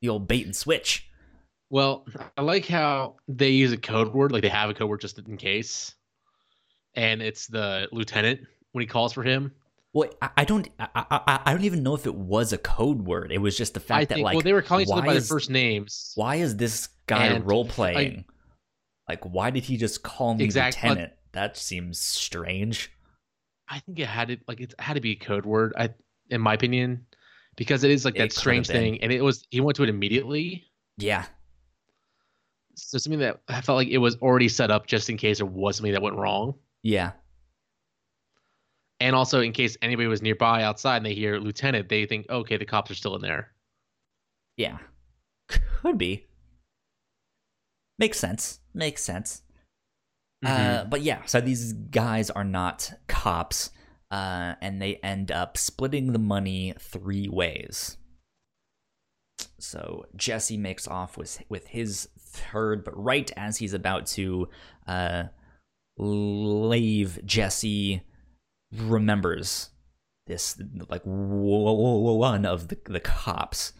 [0.00, 1.10] The old bait and switch.
[1.70, 5.00] Well, I like how they use a code word, like they have a code word
[5.00, 5.94] just in case,
[6.94, 8.40] and it's the lieutenant
[8.72, 9.52] when he calls for him.
[9.92, 13.30] Well, I don't, I, I, I don't even know if it was a code word.
[13.30, 15.22] It was just the fact that like, well, they were calling each other by their
[15.22, 16.12] first names.
[16.16, 18.24] Why is this guy role playing?
[19.08, 21.12] Like, why did he just call me exactly, lieutenant?
[21.12, 22.90] Uh, that seems strange.
[23.68, 25.74] I think it had to like it had to be a code word.
[25.76, 25.90] I,
[26.28, 27.06] in my opinion,
[27.56, 30.64] because it is like that strange thing, and it was he went to it immediately.
[30.98, 31.26] Yeah,
[32.76, 35.46] so something that I felt like it was already set up just in case there
[35.46, 36.54] was something that went wrong.
[36.82, 37.12] Yeah.
[39.00, 42.56] And also in case anybody was nearby outside and they hear lieutenant, they think, okay,
[42.56, 43.52] the cops are still in there.
[44.56, 44.78] Yeah.
[45.48, 46.26] Could be.
[47.98, 48.60] Makes sense.
[48.72, 49.42] Makes sense.
[50.44, 50.80] Mm-hmm.
[50.80, 53.70] Uh, but yeah, so these guys are not cops,
[54.10, 57.96] uh, and they end up splitting the money three ways.
[59.58, 64.48] So Jesse makes off with with his third, but right as he's about to
[64.86, 65.24] uh,
[65.96, 68.02] leave, Jesse
[68.72, 69.70] remembers
[70.26, 73.72] this like one of the, the cops.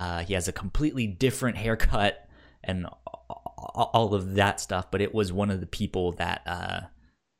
[0.00, 2.28] Uh, he has a completely different haircut
[2.62, 6.80] and all of that stuff, but it was one of the people that uh,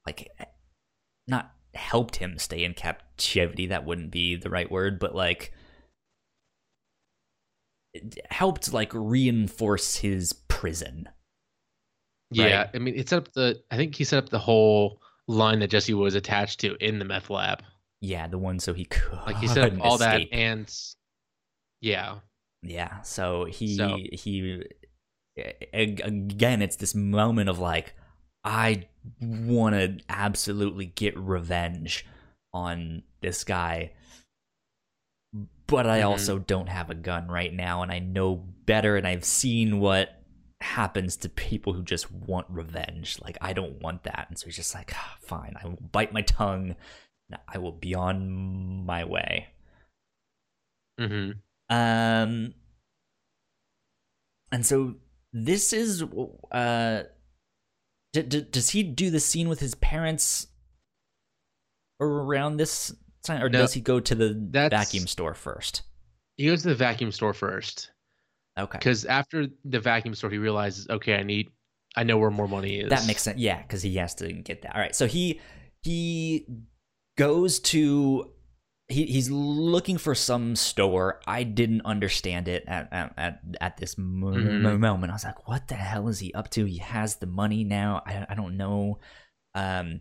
[0.07, 0.31] like
[1.27, 3.67] not helped him stay in captivity.
[3.67, 5.53] That wouldn't be the right word, but like
[8.31, 11.09] helped like reinforce his prison.
[12.31, 12.71] Yeah, Right.
[12.75, 13.63] I mean, it set up the.
[13.71, 17.05] I think he set up the whole line that Jesse was attached to in the
[17.05, 17.63] meth lab.
[18.01, 20.73] Yeah, the one so he could Like he set up all that, and
[21.81, 22.19] yeah,
[22.63, 24.63] Yeah, so he So- he
[25.73, 27.95] again it's this moment of like
[28.45, 28.89] I
[29.21, 32.05] want to absolutely get revenge
[32.53, 33.93] on this guy
[35.69, 36.07] but I Mhm.
[36.07, 40.21] also don't have a gun right now and I know better and I've seen what
[40.61, 43.21] happens to people who just want revenge.
[43.21, 44.27] Like I don't want that.
[44.29, 46.75] And so he's just like "Ah, fine I will bite my tongue.
[47.47, 49.49] I will be on my way.
[50.99, 51.33] Hmm
[51.71, 52.55] um,
[54.51, 54.97] and so
[55.35, 56.03] this is
[56.51, 57.03] uh,
[58.15, 60.47] d- d- does he do the scene with his parents
[62.01, 62.95] around this
[63.29, 64.35] time, or No, does he go to the
[64.71, 65.83] vacuum store first?
[66.37, 67.91] he goes to the vacuum store first
[68.59, 71.49] Okay, because after the vacuum store, he realizes, okay, I need,
[71.97, 72.91] I know where more money is.
[72.91, 73.39] that makes sense.
[73.39, 74.75] Yeah, because he has to get that.
[74.75, 75.41] All right, so he
[75.83, 76.47] he
[77.17, 78.33] goes to.
[78.91, 81.21] He, he's looking for some store.
[81.27, 84.81] I didn't understand it at at, at, at this mo- Mhm.
[84.81, 85.13] moment.
[85.13, 86.65] I was like, "What the hell is he up to?
[86.65, 88.03] He has the money now.
[88.07, 88.99] I, I don't know."
[89.55, 90.01] Um,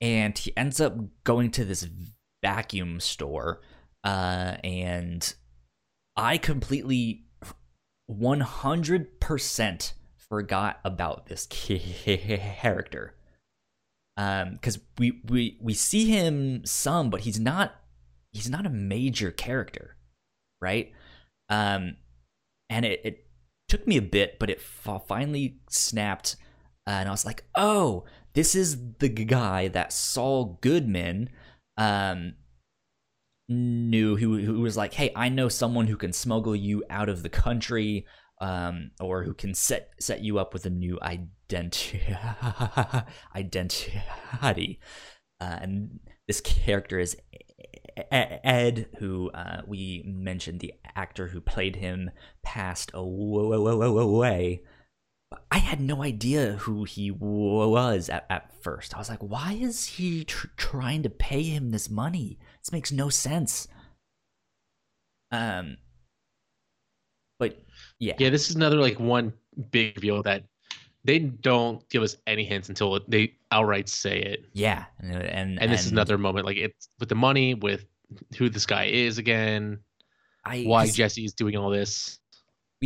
[0.00, 1.86] and he ends up going to this
[2.46, 3.60] vacuum store,
[4.04, 5.34] uh, and
[6.16, 7.24] I completely,
[8.06, 9.94] one hundred percent
[10.28, 13.14] forgot about this character.
[14.18, 17.74] Um because we we we see him some but he's not
[18.32, 19.96] he's not a major character
[20.62, 20.90] right?
[21.50, 21.96] Um
[22.70, 23.26] and it, it
[23.68, 26.36] took me a bit but it finally snapped
[26.86, 28.04] uh, and i was like oh
[28.34, 31.28] this is the guy that saul goodman
[31.76, 32.34] um
[33.48, 37.22] knew who who was like hey i know someone who can smuggle you out of
[37.22, 38.04] the country
[38.40, 42.00] um, or who can set set you up with a new identity
[43.34, 44.80] identity.
[45.40, 47.16] Uh, and this character is
[48.10, 52.10] Ed, who uh, we mentioned the actor who played him
[52.42, 54.62] passed away.
[55.30, 58.94] But I had no idea who he was at, at first.
[58.94, 62.38] I was like, why is he tr- trying to pay him this money?
[62.62, 63.66] This makes no sense.
[65.32, 65.78] Um,
[67.38, 67.60] but
[67.98, 69.32] yeah, Yeah, this is another like one
[69.70, 70.44] big reveal that
[71.04, 74.44] they don't give us any hints until they outright say it.
[74.52, 77.84] yeah, and and, And, this is another moment, like it's with the money, with
[78.36, 79.80] who this guy is again,
[80.44, 82.18] I, why Jesse is doing all this.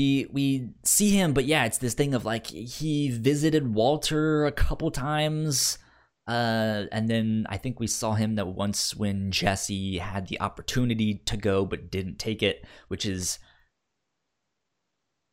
[0.01, 4.53] We we see him, but yeah, it's this thing of like he visited Walter a
[4.53, 5.79] couple times.
[6.27, 11.15] Uh, and then I think we saw him that once when Jesse had the opportunity
[11.27, 13.39] to go but didn't take it, which is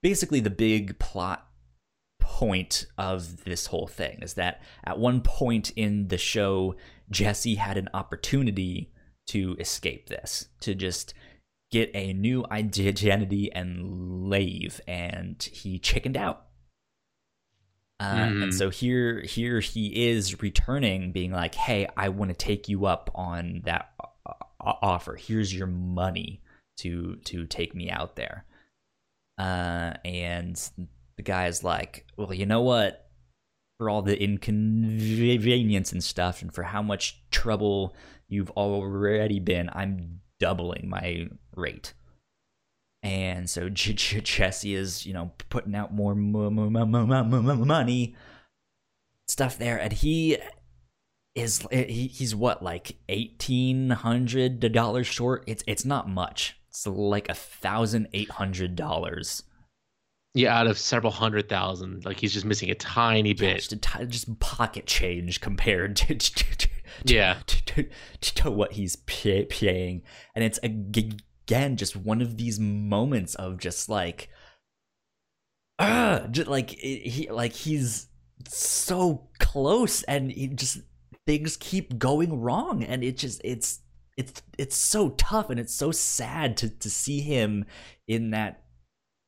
[0.01, 1.47] basically the big plot
[2.19, 6.75] point of this whole thing is that at one point in the show
[7.09, 8.91] Jesse had an opportunity
[9.27, 11.13] to escape this to just
[11.71, 16.43] get a new identity and leave and he chickened out.
[17.99, 18.53] Uh, and Mhm.
[18.53, 23.09] so here here he is returning being like hey i want to take you up
[23.15, 25.15] on that o- o- offer.
[25.15, 26.41] Here's your money
[26.77, 28.45] to to take me out there.
[29.39, 30.55] Uh, and
[31.15, 33.03] the guy's like well you know what?
[33.79, 37.95] For all the inconvenience and stuff and for how much trouble
[38.27, 41.27] you've already been i'm doubling my
[41.57, 41.93] rate
[43.03, 47.05] and so J- J- Jesse is, you know, putting out more mo- mo- mo- mo-
[47.05, 48.15] mo- mo- mo- money
[49.27, 50.37] stuff there, and he
[51.35, 55.43] is eh, he, he's what like eighteen hundred dollars short.
[55.47, 56.59] It's it's not much.
[56.69, 59.43] It's like a thousand eight hundred dollars.
[60.33, 63.55] Yeah, out of several hundred thousand, like he's just missing a tiny bit.
[63.57, 66.67] Just, a just pocket change compared to, to, to,
[67.05, 67.37] Yeah.
[67.45, 67.85] to,
[68.21, 70.03] to, what he's pay, paying,
[70.35, 74.29] and it's ag- again just one of these moments of just like,
[75.79, 78.07] ah, just like he like he's
[78.47, 80.79] so close, and he just
[81.25, 83.79] things keep going wrong, and it just it's
[84.17, 87.65] it's it's so tough, and it's so sad to to see him
[88.07, 88.63] in that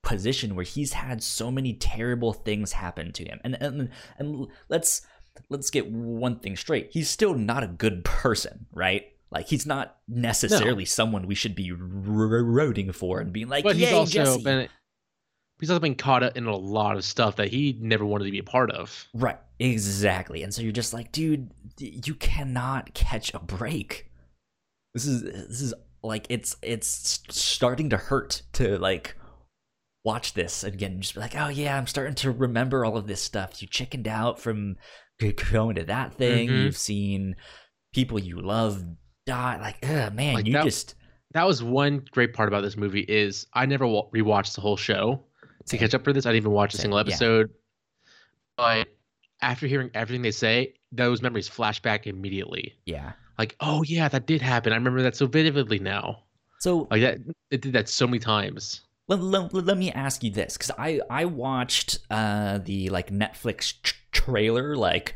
[0.03, 5.01] position where he's had so many terrible things happen to him, and and and let's
[5.49, 6.89] let's get one thing straight.
[6.91, 9.05] He's still not a good person, right?
[9.31, 13.93] Like he's not necessarily someone we should be rooting for and being like, But he's
[13.93, 14.69] also Jesse!" been
[15.59, 18.31] he's also been caught up in a lot of stuff that he never wanted to
[18.31, 19.07] be a part of.
[19.13, 20.41] Right, exactly.
[20.41, 24.09] And so you're just like, dude, you cannot catch a break.
[24.93, 29.15] This is this is like it's it's starting to hurt to like
[30.03, 33.21] watch this again, just be like, oh yeah, I'm starting to remember all of this
[33.21, 33.61] stuff.
[33.61, 34.77] You chickened out from
[35.51, 36.49] going to that thing.
[36.49, 36.63] Mhm.
[36.63, 37.35] You've seen
[37.93, 38.83] people you love
[39.29, 39.57] die.
[39.61, 40.95] Like, ugh, man, Like you that- just
[41.33, 44.77] That was one great part about this movie is I never wa- rewatched the whole
[44.77, 45.23] show
[45.67, 46.25] to catch up for this.
[46.25, 47.01] I didn't even watch a Same, single yeah.
[47.01, 47.49] episode.
[48.57, 48.87] But
[49.41, 52.75] after hearing everything they say, those memories flash back immediately.
[52.85, 53.13] yeah.
[53.37, 54.73] Like, oh yeah, that did happen.
[54.73, 56.23] I remember that so vividly now.
[56.59, 57.19] So Like that,
[57.51, 58.81] it did that so many times.
[59.07, 63.75] let, let, let me ask you this because I I watched uh the like Netflix
[63.81, 65.15] tr- trailer like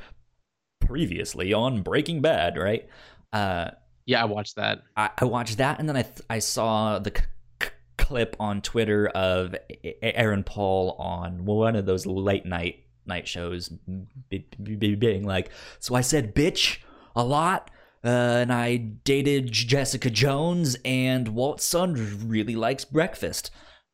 [0.80, 2.88] previously on Breaking Bad, right?
[3.34, 3.72] Uh,
[4.06, 4.84] Yeah, I watched that.
[4.98, 7.24] I, I watched that and then I th- I saw the c-
[7.62, 9.56] c- clip on Twitter of
[10.02, 15.50] Aaron Paul on one of those late night night shows b- b- b- being like,
[15.80, 16.80] so I said bitch
[17.16, 17.70] a lot.
[18.06, 21.94] Uh, and I dated Jessica Jones, and Walt's son
[22.28, 23.50] really likes breakfast.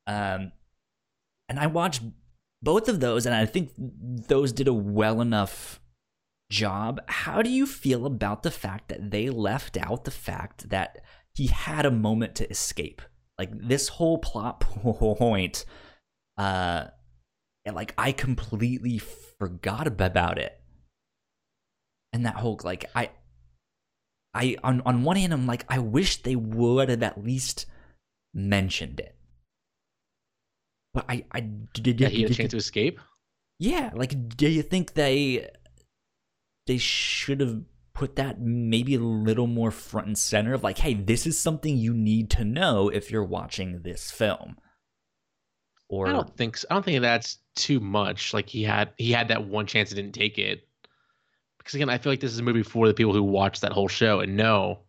[0.08, 0.52] Um,
[1.48, 2.02] and I watched
[2.64, 5.80] both of those, and I think those did a well enough
[6.52, 7.02] job.
[7.08, 11.02] How do you feel about the fact that they left out the fact that
[11.36, 13.02] he had a moment to escape?
[13.38, 15.66] Like this whole plot point,
[16.38, 16.86] uh,
[17.72, 20.60] like I completely forgot about it.
[22.12, 23.12] And that whole like I,
[24.34, 27.66] I on on one hand I'm like I wish they would have at least
[28.34, 29.16] mentioned it.
[30.94, 33.00] But I I did Yeah, he had a chance to escape.
[33.60, 35.48] yeah, like do you think they
[36.70, 37.64] they should have
[37.96, 41.76] put that maybe a little more front and center of like, hey, this is something
[41.76, 44.56] you need to know if you're watching this film.
[45.88, 46.68] Or I don't think so.
[46.70, 48.36] I don't think that's too much.
[48.36, 50.68] Like he had he had that one chance and didn't take it.
[51.58, 53.72] Because again, I feel like this is a movie for the people who watch that
[53.72, 54.82] whole show and know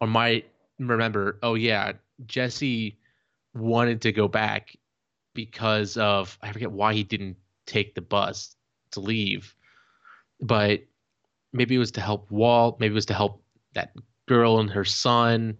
[0.00, 0.48] or might
[0.78, 1.94] remember, oh yeah,
[2.24, 3.00] Jesse
[3.52, 4.76] wanted to go back
[5.34, 7.36] because of I forget why he didn't
[7.66, 8.54] take the bus
[8.92, 9.56] to leave.
[10.40, 10.84] But
[11.52, 13.42] maybe it was to help Walt, maybe it was to help
[13.74, 13.92] that
[14.28, 15.58] girl and her son.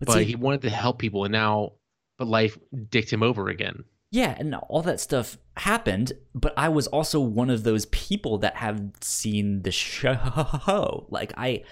[0.00, 1.72] But, see- he wanted to help people and now
[2.18, 2.58] but life
[2.90, 3.82] dicked him over again.
[4.12, 8.56] Yeah, and all that stuff happened, but I was also one of those people that
[8.56, 11.06] have seen the show.
[11.10, 11.64] Like I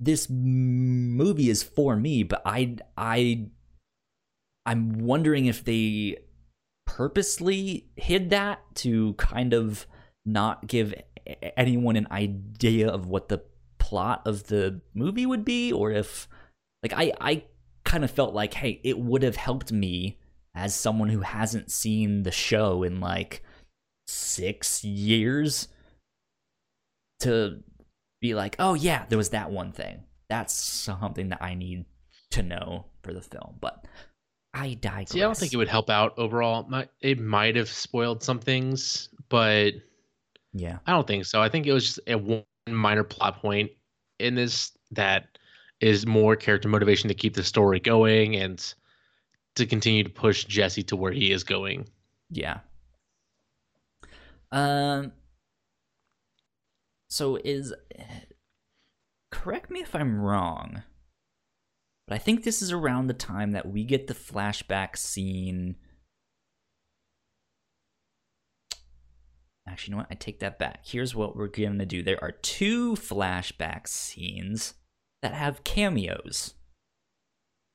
[0.00, 3.46] this movie is for me, but I I
[4.66, 6.16] I'm wondering if they
[6.86, 9.86] purposely hid that to kind of
[10.26, 10.94] not give
[11.56, 13.42] anyone an idea of what the
[13.78, 16.28] plot of the movie would be or if
[16.82, 17.44] like I I
[17.84, 20.18] kind of felt like hey, it would have helped me
[20.54, 23.42] as someone who hasn't seen the show in like
[24.06, 25.68] six years
[27.20, 27.62] to
[28.20, 30.04] be like, oh yeah, there was that one thing.
[30.28, 31.84] That's something that I need
[32.30, 33.56] to know for the film.
[33.60, 33.86] But
[34.52, 35.10] I digress.
[35.10, 36.68] See, I don't think it would help out overall.
[37.00, 39.72] It might have spoiled some things, but
[40.54, 41.42] Yeah, I don't think so.
[41.42, 43.72] I think it was just a one minor plot point
[44.20, 45.36] in this that
[45.80, 48.74] is more character motivation to keep the story going and
[49.56, 51.88] to continue to push Jesse to where he is going.
[52.30, 52.60] yeah.
[54.52, 55.12] Um.
[57.08, 57.74] So is
[59.30, 60.84] correct me if I'm wrong,
[62.06, 65.76] but I think this is around the time that we get the flashback scene.
[69.66, 70.08] Actually, you know what?
[70.10, 70.80] I take that back.
[70.84, 72.02] Here's what we're going to do.
[72.02, 74.74] There are two flashback scenes
[75.22, 76.54] that have cameos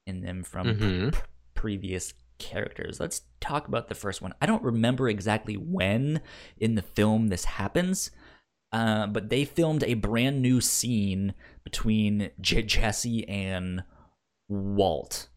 [0.06, 1.14] in them from Mhm.
[1.14, 1.20] p-
[1.56, 3.00] previous characters.
[3.00, 4.34] Let's talk about the first one.
[4.42, 6.22] I don't remember exactly when
[6.58, 8.12] in the film this happens,
[8.72, 11.34] uh, but they filmed a brand new scene
[11.64, 13.84] between J- Jesse and
[14.48, 15.28] Walt.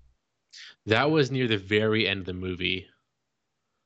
[0.86, 2.86] That was near the very end of the movie.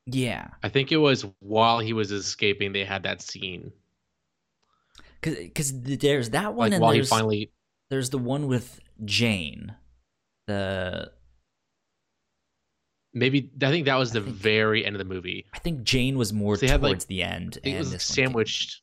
[0.06, 3.72] Yeah, I think it was while he was escaping, they had that scene.
[5.20, 7.50] because there's that one, Like and while he finally
[7.90, 9.74] there's the one with Jane.
[10.46, 11.10] The
[13.12, 15.46] maybe I think that was the think- very end of the movie.
[15.52, 18.82] I think Jane was more They had, like- towards the end, It and was sandwiched.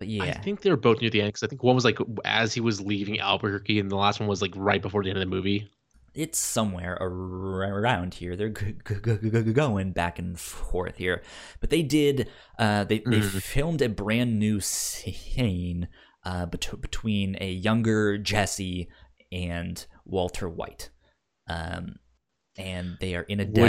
[0.00, 1.84] But yeah, I think they were both near the end because I think one was
[1.84, 5.10] like as he was leaving Albuquerque, and the last one was like right before the
[5.10, 5.70] end of the movie.
[6.14, 8.36] It's somewhere ar- around here.
[8.36, 8.94] They're g- g-
[9.30, 11.22] g- going back and forth here,
[11.60, 12.28] but they did.
[12.58, 13.42] Uh, they they Mhm.
[13.42, 15.88] filmed a brand new scene
[16.24, 18.88] uh, bet- between a younger Jesse
[19.32, 20.90] and Walter White,
[21.48, 21.96] um,
[22.58, 23.60] and they are in a di-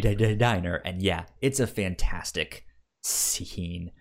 [0.00, 2.64] di- di- diner, and yeah, it's a fantastic
[3.02, 3.92] scene.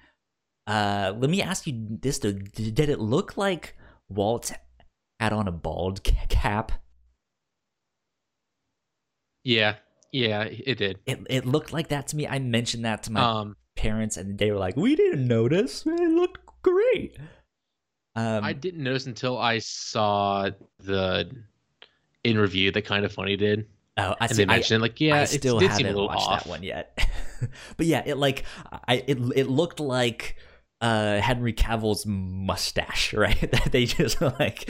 [0.65, 3.75] Uh, let me ask you this though: Did it look like
[4.09, 4.51] Walt
[5.19, 6.71] had on a bald cap?
[9.49, 9.75] Yeah,
[10.11, 10.99] yeah, it did.
[11.07, 12.27] It it looked like that to me.
[12.27, 15.85] I mentioned that to my Um, parents, and they were like, "We didn't notice.
[15.87, 17.17] It looked great."
[18.15, 21.31] Um, I didn't notice until I saw the
[22.23, 23.65] in review that Kinda Funny did,
[23.97, 24.43] oh, I and see.
[24.43, 26.43] they I, mentioned like, yeah, I it still did seem a haven't little watched off.
[26.43, 26.99] that one yet.
[27.77, 28.43] but yeah, it like
[28.87, 30.35] I it it looked like
[30.81, 33.39] uh Henry Cavill's mustache, right?
[33.51, 34.69] That they just like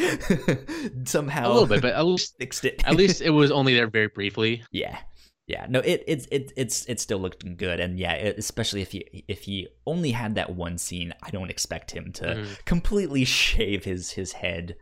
[1.06, 2.82] somehow A little bit, but at least fixed it.
[2.88, 4.64] at least it was only there very briefly.
[4.72, 5.00] yeah.
[5.48, 8.92] Yeah, no, it it's it, it's it still looked good, and yeah, it, especially if
[8.92, 12.66] he if he only had that one scene, I don't expect him to Mhm.
[12.66, 14.76] completely shave his his head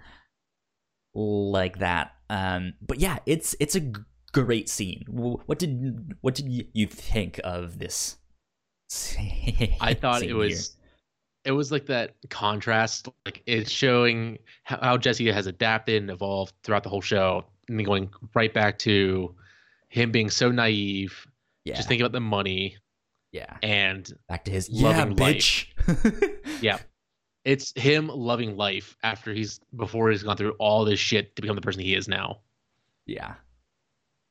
[1.15, 2.11] like that.
[2.29, 3.93] Um, but yeah, it's it's a
[4.33, 5.05] great scene.
[5.07, 8.17] What did what did you think of this?
[9.81, 10.76] I thought it was
[11.47, 16.53] it was like that contrast, like it's showing how, how Jesse has adapted and evolved
[16.61, 19.33] throughout the whole show, and then going right back to
[19.87, 21.25] him being so naive,
[21.63, 22.75] yeah, just thinking about the money,
[23.31, 23.55] yeah.
[23.63, 25.67] and Back to his yeah, loving life.
[25.77, 26.37] bitch.
[26.61, 26.79] yeah,
[27.45, 31.55] it's him loving life after he's before he's gone through all this shit to become
[31.55, 32.41] the person he is now.
[33.05, 33.35] Yeah.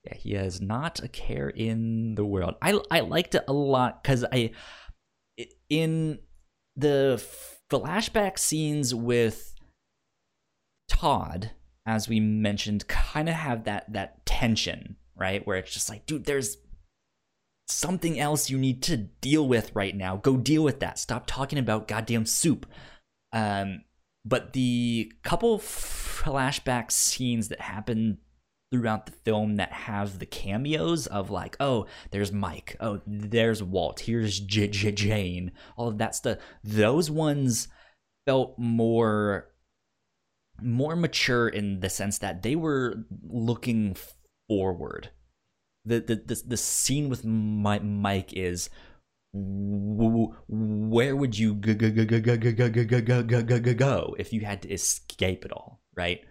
[0.04, 2.56] Yeah, he has not a care in the world.
[2.60, 4.50] I I liked it a lot cuz I
[5.70, 6.18] in
[6.77, 7.22] the
[7.70, 9.55] flashback scenes with
[10.89, 11.53] Todd
[11.87, 15.47] as we mentioned kind of have that that tension, right?
[15.47, 16.59] Where it's just like, dude, there's
[17.68, 20.16] something else you need to deal with right now.
[20.16, 20.99] Go deal with that.
[20.99, 22.66] Stop talking about goddamn soup.
[23.33, 23.83] Um
[24.24, 28.18] but the couple flashback scenes that happen
[28.70, 34.00] throughout the film that have the cameos of like, oh, there's Mike, oh, there's Walt,
[34.00, 36.38] here's J- J- Jane, all of that stuff.
[36.64, 37.68] Those ones
[38.26, 39.48] felt more
[40.62, 43.96] more mature in the sense that they were looking
[44.48, 45.10] forward.
[45.84, 48.68] The the the, the scene with my, Mike is
[49.32, 51.72] where would you go
[54.18, 56.24] if you had to escape it all, right?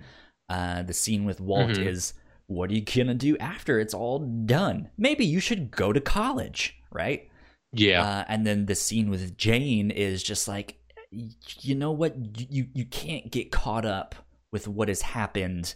[0.49, 1.88] Uh, the scene with Walt mm-hmm.
[1.88, 2.13] is
[2.48, 4.89] what are you gonna do after it's all done?
[4.98, 7.30] Maybe you should go to college, right?
[7.74, 10.80] Yeah, Uh, and then the scene with Jane is just like,
[11.12, 12.16] you know what?
[12.52, 14.16] You, you can't get caught up
[14.52, 15.76] with what has happened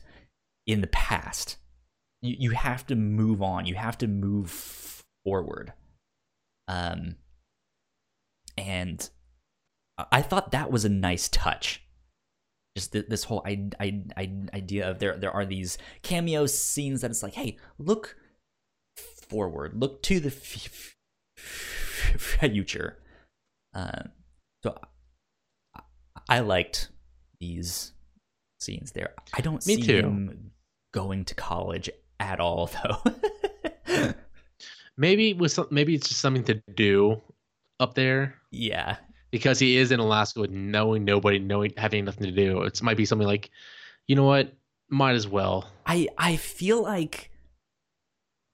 [0.65, 1.57] in the past.
[2.21, 3.65] You you have to move on.
[3.65, 4.49] You have to move
[5.25, 5.73] forward.
[6.67, 7.15] Um,
[8.57, 9.09] and
[10.11, 11.83] I thought that was a nice touch.
[12.79, 17.01] Just th- this whole I, I, I, idea of there there are these cameo scenes
[17.01, 18.15] that it's like, hey, look
[19.29, 20.95] forward, look to the f-
[21.35, 22.97] future.
[23.75, 24.03] Uh,
[24.63, 24.77] so
[25.75, 25.81] I,
[26.29, 26.89] I liked
[27.39, 27.91] these
[28.59, 29.13] scenes there.
[29.33, 29.97] I don't Me see too.
[29.97, 30.51] him
[30.93, 34.13] going to college at all, though.
[34.97, 37.21] maybe with some, maybe it's just something to do
[37.79, 38.35] up there.
[38.51, 38.97] yeah,
[39.31, 42.63] because he is in Alaska with knowing nobody, knowing having nothing to do.
[42.63, 43.49] It might be something like,
[44.07, 44.53] you know what,
[44.89, 45.69] might as well.
[45.85, 47.31] I I feel like,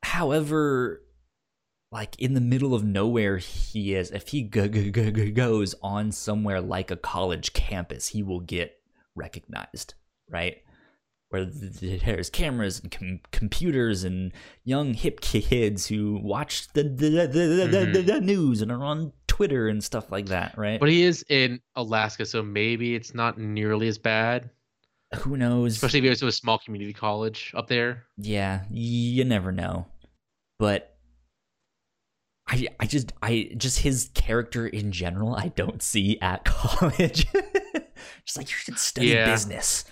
[0.03, 1.01] however,
[1.91, 5.75] like in the middle of nowhere he is, if he go, go, go, go- goes
[5.81, 8.77] on somewhere like a college campus, he will get
[9.15, 9.93] recognized,
[10.29, 10.57] right?
[11.29, 14.31] Where there's cameras and com- computers and
[14.63, 18.83] young hip kids who watch the the, the, the, the, the, the news and are
[18.83, 20.79] on Twitter and stuff like that, right?
[20.79, 24.49] But he is in Alaska, so maybe it's not nearly as bad.
[25.17, 25.73] Who knows?
[25.75, 28.05] Especially if he goes to a small community college up there.
[28.17, 29.87] Yeah, you never know.
[30.57, 30.95] But
[32.47, 37.25] I I just I just his character in general I don't see at college.
[38.25, 39.25] just like you should study Yeah.
[39.25, 39.83] business.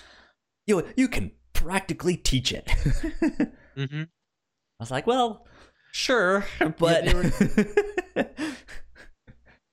[0.68, 2.70] You you can practically teach it.
[2.70, 4.04] I Mm-hmm.
[4.80, 5.46] was like, well,
[5.92, 6.46] sure,
[6.78, 7.06] but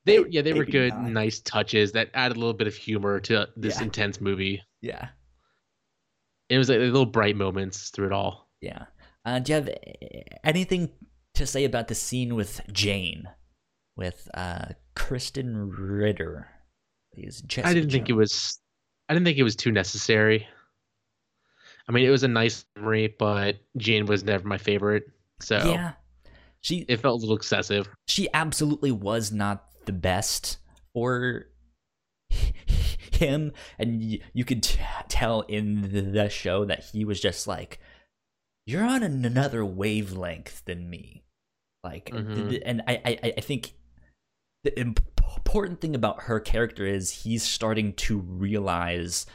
[0.06, 1.10] They yeah they were good, not.
[1.10, 3.84] nice touches that added a little bit of humor to this Yeah.
[3.84, 4.62] intense movie.
[4.80, 5.08] yeah.
[6.48, 8.50] It was like little bright moments through it all.
[8.60, 8.86] Yeah.
[9.24, 10.90] Uh, do you have eh, anything
[11.34, 13.28] to say about the scene with Jane,
[13.96, 16.48] with uh, Krysten Ritter?
[17.16, 18.58] Is I didn't think it was.
[19.08, 20.46] I didn't think it was too necessary.
[21.88, 25.04] I mean, it was a nice memory, but Jane was never my favorite,
[25.40, 25.92] so Yeah,
[26.60, 27.88] she it felt a little excessive.
[28.06, 30.58] she absolutely was not the best
[30.94, 31.46] for
[33.12, 34.78] him, and y- you could t-
[35.08, 37.80] tell in the- the show that he was just like,
[38.66, 41.24] "You're on an- another wavelength than me."
[41.82, 42.50] Like, Mhm.
[42.50, 43.74] th- and I, I, I think
[44.64, 45.02] the imp-
[45.36, 49.26] important thing about her character is he's starting to realize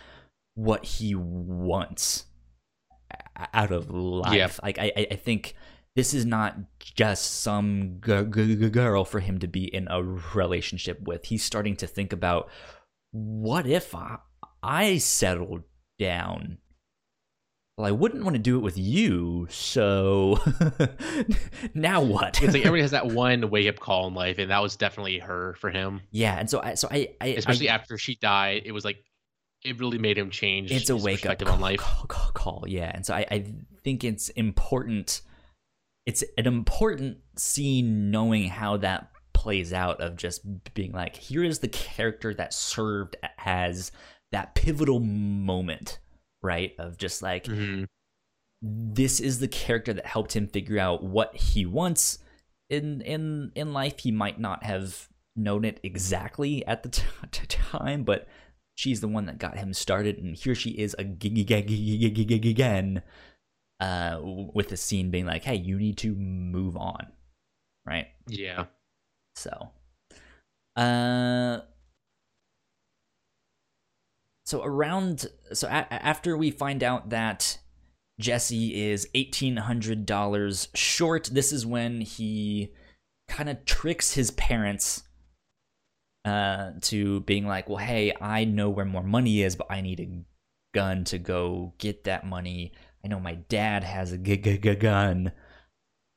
[0.54, 2.26] what he wants
[3.54, 4.34] out of life.
[4.36, 4.50] Yeah.
[4.64, 5.56] Like, I, I- I think
[5.96, 10.04] this is not just some g- g- g- girl for him to be in a
[10.04, 11.26] relationship with.
[11.26, 12.50] He's starting to think about
[13.12, 14.18] what if I,
[14.62, 15.64] I settled
[15.98, 16.58] down
[17.78, 20.40] well, I wouldn't want to do it with you, so
[21.74, 22.42] now what?
[22.42, 25.20] it's like everybody has that one wake up call in life, and that was definitely
[25.20, 26.00] her for him.
[26.12, 29.04] yeah, and so I, so I, I Especially I, after she died, it was like
[29.62, 30.72] it really made him change.
[30.72, 31.80] it's a wake up call, on life.
[31.80, 33.46] call, call, call, yeah, and so I, I
[33.84, 35.20] think it's important.
[36.06, 40.42] It's an important scene, knowing how that plays out of just
[40.74, 43.92] being like, here is the character that served as
[44.32, 46.00] that pivotal moment,
[46.42, 46.74] right?
[46.80, 47.86] Of just like Mhm.
[48.62, 52.20] this is the character that helped him figure out what he wants
[52.70, 57.46] in in in life he might not have known it exactly at the t- t-
[57.46, 58.28] time but
[58.74, 63.04] she's the one that got him started and here she is again
[63.80, 67.08] uh with the scene being like hey you need to move on
[67.86, 68.66] right Yeah.
[69.36, 69.70] so,
[70.76, 71.60] uh,
[74.46, 77.60] so around so a- after we find out that
[78.20, 82.72] Jesse is eighteen hundred dollars short, this is when he
[83.28, 85.04] kind of tricks his parents
[86.24, 90.00] uh to being like, "Well, hey, I know where more money is, but I need
[90.00, 90.24] a
[90.74, 92.72] gun to go get that money.
[93.06, 95.32] I know my dad has a gun."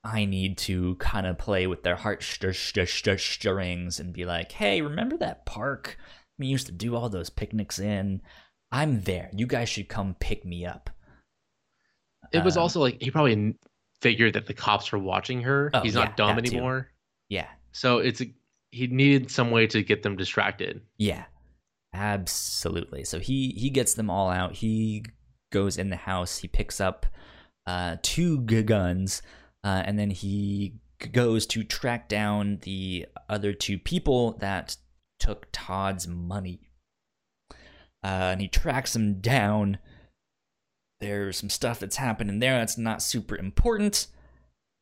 [0.05, 5.45] I need to kind of play with their heartstrings and be like, hey, remember that
[5.45, 5.99] park
[6.39, 8.23] we used to do all those picnics in?
[8.71, 9.29] I'm there.
[9.35, 10.89] You guys should come pick me up.
[12.33, 13.57] It was Um, also like he probably
[14.01, 15.71] figured that the cops were watching her.
[15.75, 16.53] Oh, He's yeah, not dumb that too.
[16.57, 16.89] anymore.
[17.29, 18.33] Yeah, So it's a,
[18.71, 20.83] he needed some way to get them distracted.
[20.97, 21.25] yeah,
[21.93, 23.05] absolutely.
[23.05, 24.55] So he he gets them all out.
[24.55, 25.05] He
[25.51, 26.39] goes in the house.
[26.39, 27.07] He picks up
[27.67, 29.23] uh, two guns,
[29.65, 30.75] uh, and then he
[31.13, 34.77] goes to track down the other two people that
[35.21, 36.71] took Todd's money.
[38.05, 39.79] Uh, and he tracks them down.
[41.01, 44.07] There's some stuff that's happening there that's not super important.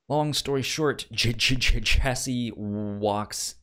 [0.08, 3.56] Long story short, J- J- J- Jesse walks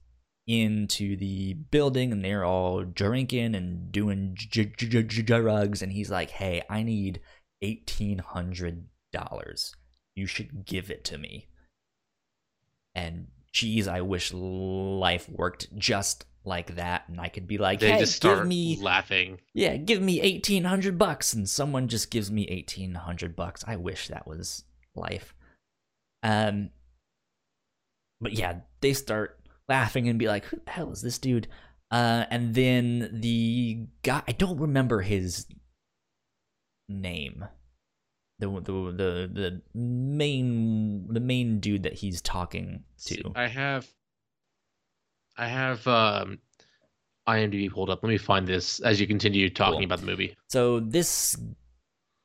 [0.46, 5.82] into the building and they're all drinking and doing drugs.
[5.82, 7.22] And he's like, hey, I need
[7.64, 9.72] $1,800.
[10.16, 11.48] You should give it to me.
[12.94, 17.06] And geez, I wish life worked just like that.
[17.08, 19.40] And I could be like, They hey, just start give me laughing.
[19.54, 23.64] yeah, give me eighteen hundred bucks, and someone just gives me eighteen hundred bucks.
[23.66, 24.64] I wish that was
[24.96, 25.34] life.
[26.22, 26.70] Um,
[28.22, 29.40] but yeah, they start
[29.70, 31.48] laughing and be like, "Who the hell is this dude?"
[31.92, 35.46] Uh, and then the guy, I don't remember his
[36.90, 37.46] name.
[38.40, 43.32] The the the the main the main dude that he's talking to.
[43.36, 43.88] I have
[45.38, 46.40] I have um
[47.28, 48.04] IMDb pulled up.
[48.04, 49.86] Let me find this as you continue talking Cool.
[49.86, 50.36] about the movie.
[50.50, 51.38] So this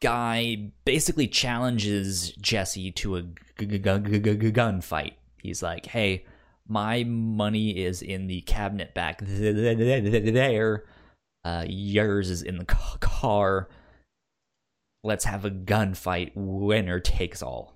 [0.02, 3.78] guy basically challenges Jesse to a g- g- g-
[4.52, 5.12] gunfight.
[5.42, 6.24] He's like, "Hey,
[6.68, 10.84] my money is in the cabinet back th- th- th- th- there.
[11.44, 13.68] Uh, yours is in the car.
[15.02, 16.32] Let's have a gunfight.
[16.34, 17.74] Winner takes all."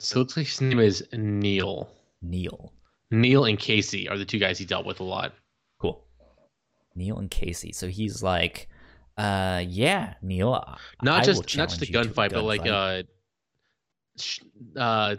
[0.00, 1.88] So it looks like his name is Neil.
[2.22, 2.72] Neil,
[3.10, 5.32] Neil and Casey are the two guys he dealt with a lot.
[5.78, 6.04] cool.
[6.94, 7.72] Neil and Casey.
[7.72, 8.68] So he's like,
[9.18, 10.52] "Uh, yeah, Neil.
[11.02, 13.06] Not I just not just a challenge you to gunfight, but like gunfight."
[14.76, 15.16] uh uh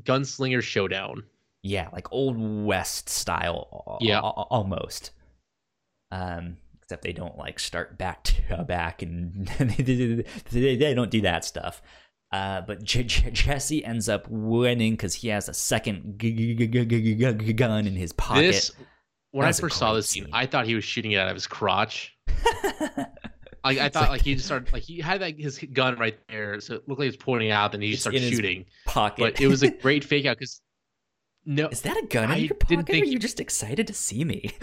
[0.00, 1.22] gunslinger showdown.
[1.62, 4.20] Yeah, like old west style, Yeah.
[4.20, 5.10] almost.
[6.10, 11.44] Um, except they don't like start back to back, and they, they don't do that
[11.44, 11.82] stuff.
[12.32, 16.66] Uh, but J- J- Jesse ends up winning because he has a second g- g-
[16.66, 18.40] g- gun in his pocket.
[18.52, 18.72] This
[19.32, 20.34] when I first saw this scene, scene.
[20.34, 22.16] I thought he was shooting it out of his crotch.
[23.64, 26.60] Like I thought, like, he just started, like he had like his gun right there,
[26.60, 28.64] so it looked like he was pointing out, and he just started shooting.
[28.86, 29.20] pocket.
[29.20, 30.62] But it was a great fake out because
[31.48, 32.96] no, Is that a gun I in your didn't pocket?
[32.96, 34.50] Or are you just excited to see me?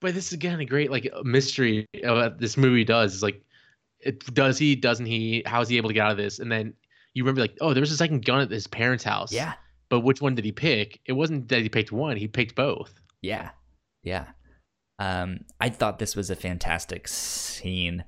[0.00, 3.42] but this is again a great like mystery of what this movie does is like,
[4.00, 5.42] it does he, doesn't he?
[5.44, 6.38] How is he able to get out of this?
[6.38, 6.72] And then
[7.12, 9.30] you remember like, oh, there was a second gun at his parents' house.
[9.30, 9.52] yeah,
[9.90, 11.00] But which one did he pick?
[11.04, 13.00] It wasn't that he picked one; he picked both.
[13.20, 13.50] Yeah,
[14.02, 14.28] yeah.
[14.98, 18.04] Um, I thought this was a fantastic scene.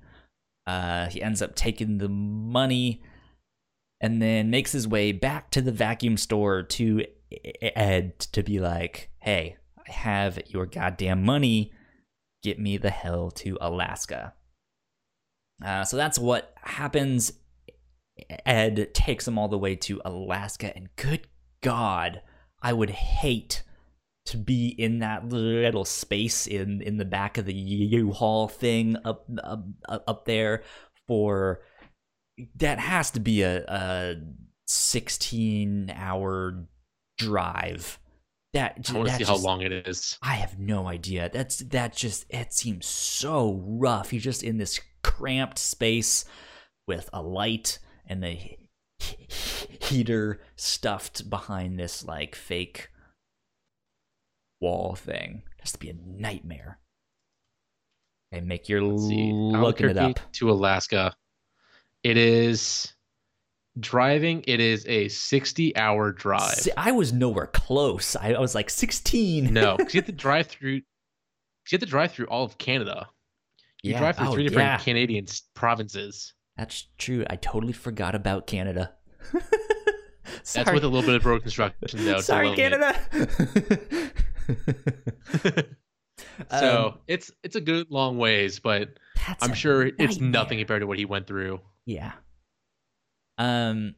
[0.67, 3.03] Uh, he ends up taking the money
[4.01, 7.05] and then makes his way back to the vacuum store to
[7.61, 11.73] Ed to be like, "Hey, I have your goddamn money.
[12.43, 14.35] Get me the hell to Alaska."
[15.65, 17.33] Uh, so that's what happens
[18.45, 21.27] Ed takes him all the way to Alaska, and good
[21.61, 22.23] God,
[22.63, 23.63] I would hate
[24.27, 29.27] to be in that little space in in the back of the U-Haul thing up
[29.43, 30.63] up up there
[31.07, 31.63] for
[32.57, 34.15] that has to be a, a
[34.67, 36.67] 16 hour
[37.19, 37.99] drive
[38.55, 40.19] that I want to see how long it is.
[40.23, 41.31] I have no idea.
[41.33, 44.11] That's that just it seems so rough.
[44.11, 46.25] He's just in this cramped space
[46.87, 48.59] with a light and a
[48.99, 49.27] he-
[49.81, 52.89] heater stuffed behind this like fake
[54.61, 55.43] wall thing.
[55.59, 56.79] It has to be a nightmare.
[58.33, 60.19] Okay, make you're looking it up.
[60.33, 61.15] to Alaska.
[62.05, 62.93] It is
[63.81, 64.45] driving.
[64.47, 66.55] It is a sixty-hour drive.
[66.55, 68.15] See, I was nowhere close.
[68.17, 69.53] I, I was like 16.
[69.53, 70.75] no, 'cause you have to drive through.
[70.75, 70.83] You
[71.73, 73.09] have to drive through all of Canada.
[73.83, 73.99] You Yeah.
[73.99, 74.77] drive through Oh, three different yeah.
[74.79, 76.33] Canadian provinces.
[76.57, 77.25] That's true.
[77.29, 78.95] I totally forgot about Canada.
[80.55, 82.21] That's with a little bit of road construction, though.
[82.21, 82.57] Sorry, it.
[82.57, 82.99] Canada.
[86.51, 88.91] so Um, it's it's a good long ways, but
[89.41, 90.31] I'm sure it's nightmare.
[90.31, 91.61] nothing compared to what he went through.
[91.89, 92.13] Yeah.
[93.39, 93.95] Um.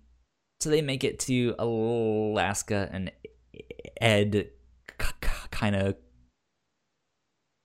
[0.61, 3.11] So they make it to Alaska, and
[4.01, 4.51] Ed
[5.51, 5.97] kind of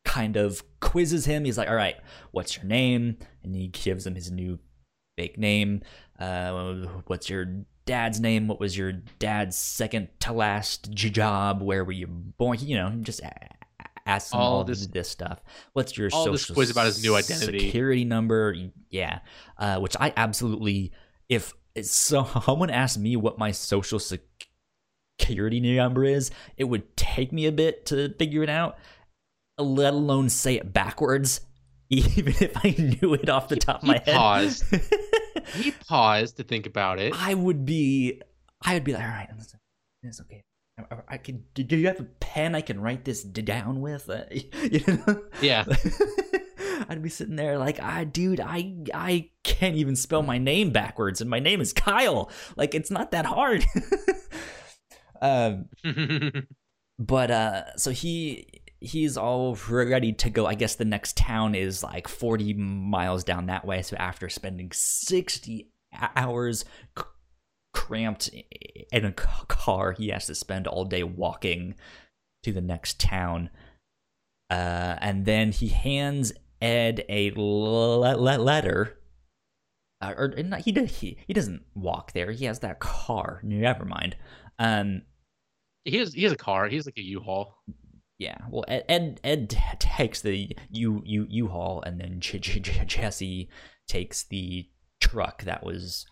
[0.03, 1.45] kind of quizzes him.
[1.45, 1.97] He's like, "All right,
[2.31, 4.57] what's your name?" And he gives him his new
[5.15, 5.83] fake name.
[6.17, 7.45] Uh, what's your
[7.85, 8.47] dad's name?
[8.47, 11.61] What was your dad's second to last job?
[11.61, 12.57] Where were you born?
[12.61, 13.21] You know, just
[14.05, 15.41] a- asks him All all, this- this stuff.
[15.73, 17.59] What's your all this social quiz about his new identity.
[17.59, 18.55] security number?
[18.89, 19.19] Yeah,
[19.57, 20.91] uh, which I absolutely
[21.29, 27.45] if if someone asked me what my social security number is, it would take me
[27.47, 28.77] a bit to figure it out,
[29.57, 31.41] let alone say it backwards,
[31.89, 34.15] even if I knew it off the top of He my head.
[34.15, 34.63] paused.
[35.53, 37.13] He paused to think about it.
[37.15, 38.19] I would be,
[38.63, 39.29] I would be like, all right,
[40.01, 40.43] it's okay.
[40.77, 41.43] I, I can.
[41.53, 44.09] Do you have a pen I can write this down with?
[44.09, 45.23] Uh, you know?
[45.41, 45.65] Yeah.
[46.89, 51.21] I'd be sitting there like, ah, dude, I I can't even spell my name backwards,
[51.21, 52.29] and my name is Kyle.
[52.55, 53.65] Like, it's not that hard.
[55.21, 55.65] um,
[56.99, 60.45] but uh, so he he's all ready to go.
[60.45, 63.81] I guess the next town is like forty miles down that way.
[63.81, 65.69] So after spending sixty
[66.15, 66.65] hours
[66.97, 67.03] c-
[67.75, 68.29] cramped
[68.91, 71.75] in a car, he has to spend all day walking
[72.43, 73.49] to the next town.
[74.49, 78.97] Uh, and then he hands Ed a le- le- letter.
[80.01, 82.31] Uh, or not, he, does- he he doesn't walk there.
[82.31, 83.39] He has that car.
[83.43, 84.15] Never mind.
[84.59, 85.01] Um,
[85.83, 86.67] he has he has a car.
[86.67, 87.55] He's like a U-Haul.
[88.19, 88.37] yeah.
[88.49, 89.49] Well, Ed Ed, Ed
[89.79, 93.49] takes the U U U haul, and then J- J- J- Jesse
[93.87, 94.67] takes the
[95.01, 96.05] truck that was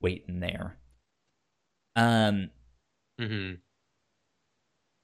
[0.00, 0.78] waiting there.
[1.96, 2.50] Um,
[3.18, 3.52] hmm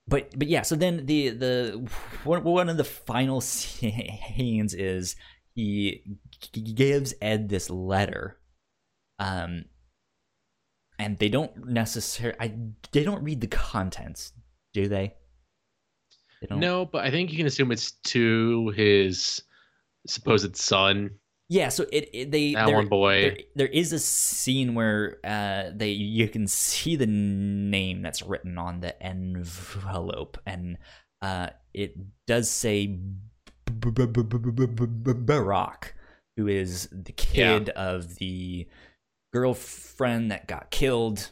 [0.07, 0.63] but but yeah.
[0.63, 1.89] So then the the
[2.25, 5.17] one one of the final scenes is
[5.55, 6.03] he
[6.53, 8.39] g- gives Ed this letter.
[9.19, 9.67] Um.
[11.01, 12.37] And they don't necessarily.
[12.41, 12.55] I
[12.91, 14.33] they don't read the contents,
[14.75, 15.15] do they?
[16.41, 16.59] They don't.
[16.59, 19.43] No, but I think you can assume it's to his
[20.09, 21.11] supposed son,
[21.51, 23.21] Yeah, so it, it they that there, one boy.
[23.23, 28.59] there, there is a scene where uh they you can see the name that's written
[28.59, 30.77] on the envelope and
[31.23, 31.97] uh it
[32.27, 32.99] does say
[35.25, 35.95] Brock
[36.37, 38.69] who is the kid of the
[39.33, 41.31] girlfriend that got killed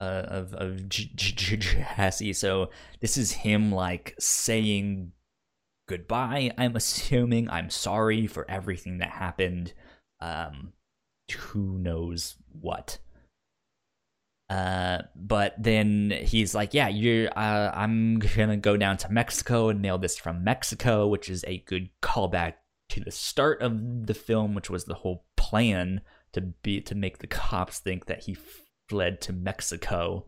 [0.00, 5.12] uh, of of Jesse so this is him like saying
[5.86, 7.48] goodbye i'm assuming.
[7.50, 9.72] I'm sorry for everything that happened.
[10.20, 10.72] Um
[11.32, 12.98] who knows what.
[14.50, 19.80] Uh but then he's like yeah you're uh, i'm gonna go down to mexico and
[19.80, 22.54] mail this from mexico which is a good callback
[22.90, 26.02] to the start of the film which was the whole plan
[26.34, 28.36] to be to make the cops think that he
[28.88, 30.26] fled to mexico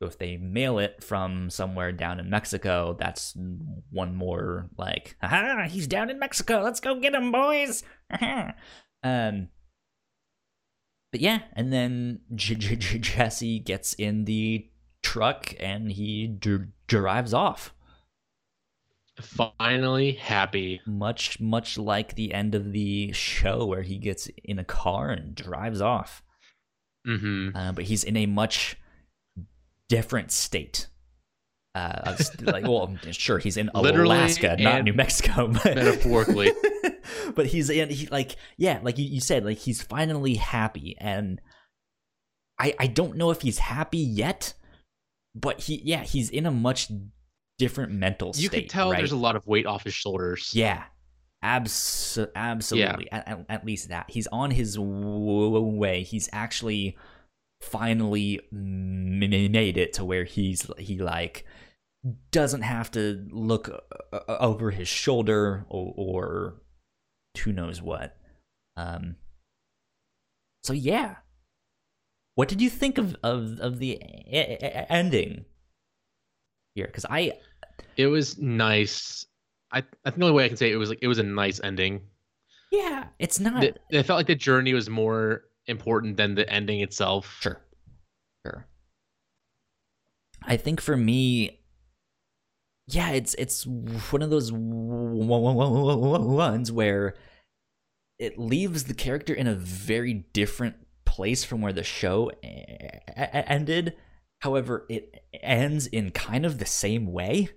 [0.00, 3.36] so if they mail it from somewhere down in Mexico, that's
[3.90, 6.60] one more like, aha, he's down in Mexico.
[6.62, 7.82] Let's go get him, boys.
[9.04, 9.48] Um,
[11.12, 14.68] but yeah, and then Jesse gets in the
[15.04, 17.72] truck and he d- drives off.
[19.20, 20.80] Finally happy.
[20.84, 25.34] Much, much like the end of the show where he gets in a car and
[25.34, 26.22] drives off.
[27.06, 28.76] hmm uh, but he's in a much
[29.88, 30.88] different state.
[31.74, 36.52] Uh, like, well, sure, he's in Literally Alaska, not New Mexico, but metaphorically.
[37.34, 41.40] but he's in, he like, yeah, like you, you said, like he's finally happy, and
[42.58, 44.54] I I don't know if he's happy yet,
[45.34, 46.90] but he yeah he's in a much
[47.58, 48.42] different mental state.
[48.42, 48.98] You can tell right?
[48.98, 50.50] there's a lot of weight off his shoulders.
[50.54, 50.84] Yeah,
[51.42, 53.10] abs- absolutely.
[53.12, 56.02] At, at, at least that he's on his way.
[56.02, 56.96] He's actually
[57.60, 61.44] finally made it to where he's he like
[62.30, 63.68] doesn't have to look
[64.12, 66.62] uh, over his shoulder or, or
[67.42, 68.16] who knows what.
[68.76, 69.16] Um.
[70.62, 71.16] So yeah,
[72.34, 74.00] what did you think of of of the e-
[74.32, 75.44] e- ending
[76.74, 76.86] here?
[76.86, 77.32] Because I
[77.96, 79.26] It was nice.
[79.72, 81.22] I I think the only way I can say it, was like it was a
[81.24, 82.02] nice ending.
[82.70, 87.38] yeah, it's not It felt like the journey was more important than the ending itself.
[87.40, 87.60] Sure.
[88.44, 88.66] Sure.
[90.42, 91.60] I think for me,
[92.86, 95.42] yeah, it's it's one of those ones
[96.72, 97.14] where
[98.18, 103.94] it leaves the character in a very different place from where the show ended.
[104.40, 107.50] However, it ends in kind of the same way,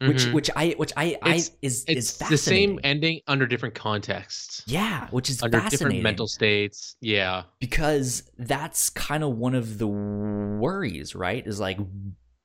[0.00, 0.32] which Mhm.
[0.34, 4.62] which I which I It's- I is it's is the same ending under different contexts.
[4.66, 5.78] Yeah, which is under fascinating.
[5.88, 6.96] different mental states.
[7.00, 7.44] Yeah.
[7.60, 11.46] because that's kind of one of the worries, right?
[11.46, 11.78] Is like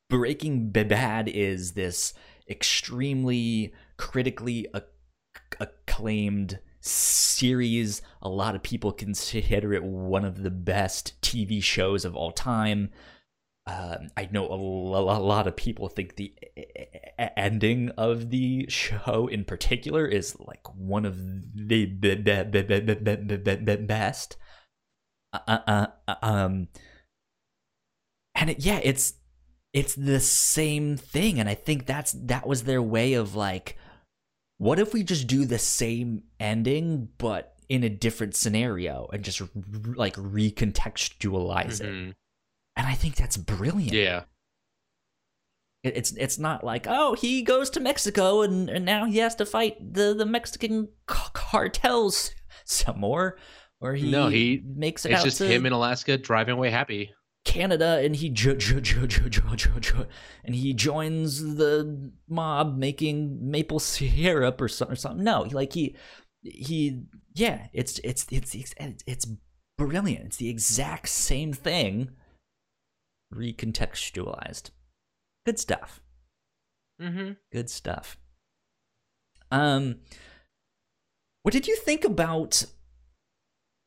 [0.09, 2.13] Breaking Bad is this
[2.49, 4.85] extremely critically ac-
[5.59, 8.01] acclaimed series.
[8.21, 12.89] A lot of people consider it one of the best TV shows of all time
[13.67, 16.33] um, I know a, l- a lot of people think the
[17.37, 21.17] ending of the show in particular is like one of
[21.53, 24.37] the b- b- b- best.
[25.31, 26.67] Uh, uh, uh, uh, um,
[28.33, 29.13] and it, yeah, it's
[29.73, 33.77] it's the same thing, and I think that's that was their way of like,
[34.57, 39.41] what if we just do the same ending but in a different scenario and just
[39.95, 42.09] like recontextualize mm-hmm.
[42.09, 42.15] it
[42.81, 43.93] and I think that's brilliant.
[43.93, 44.23] Yeah.
[45.83, 49.35] It- It's it's not like oh he goes to Mexico and, and now he has
[49.35, 52.31] to fight the the Mexican cartels
[52.65, 53.37] some more,
[53.79, 57.11] or he No, he- makes it It's just him in Alaska driving away happy.
[57.45, 60.07] Canada and he jo- jo- jo- jo- jo- jo- jo-
[60.43, 64.93] and he joins the mob making maple syrup or something.
[64.93, 65.23] Or something.
[65.23, 65.95] No, he, like he
[66.43, 67.01] he
[67.35, 68.73] yeah, it's it's it's it's
[69.05, 69.27] it's
[69.77, 70.25] brilliant.
[70.25, 72.09] It's the exact same thing
[73.33, 74.71] recontextualized.
[75.45, 76.01] Good stuff.
[77.01, 77.33] Mm-hmm.
[77.51, 78.17] Good stuff.
[79.49, 79.97] Um
[81.43, 82.63] what did you think about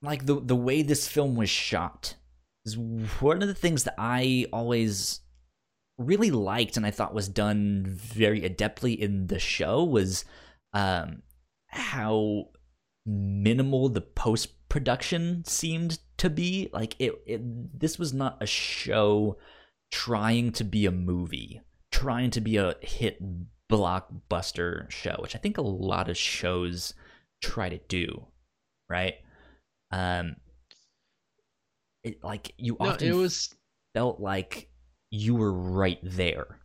[0.03, 2.17] like the the way this film was shot?
[2.65, 5.21] Is one of the things that I always
[5.99, 10.25] really liked and I thought was done very adeptly in the show was
[10.73, 11.23] um
[11.69, 12.49] how
[13.07, 19.37] minimal the post production seemed to be like it, it this was not a show
[19.91, 21.61] trying to be a movie
[21.91, 23.19] trying to be a hit
[23.71, 26.95] blockbuster show which i think a lot of shows
[27.43, 28.27] try to do
[28.89, 29.15] right?
[29.91, 30.37] Um
[32.03, 33.55] it like you No, often it was
[33.95, 34.69] felt like
[35.11, 36.61] you were right there.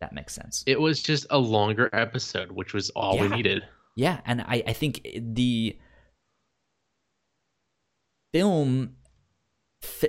[0.00, 0.62] That makes sense.
[0.66, 3.62] It was just a longer episode, which was all we needed.
[3.94, 5.78] Yeah, and I, I think the
[8.36, 8.96] film,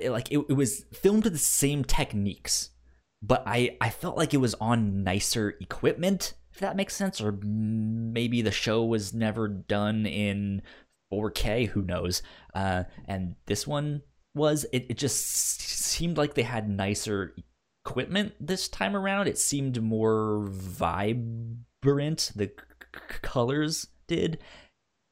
[0.05, 2.71] like it, it was filmed with the same techniques,
[3.21, 7.39] but I, I felt like it was on nicer equipment, if that makes sense, or
[7.41, 10.61] maybe the show was never done in
[11.13, 12.21] 4K, who knows?
[12.53, 14.01] Uh, and this one
[14.36, 17.34] was, it, it just seemed like they had nicer
[17.86, 19.28] equipment this time around.
[19.28, 22.32] It seemed more vibrant.
[22.36, 24.39] The c- colors did.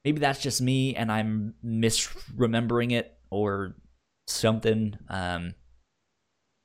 [0.05, 3.75] Maybe that's just me and I'm misremembering it or
[4.27, 4.95] something.
[5.09, 5.55] Um,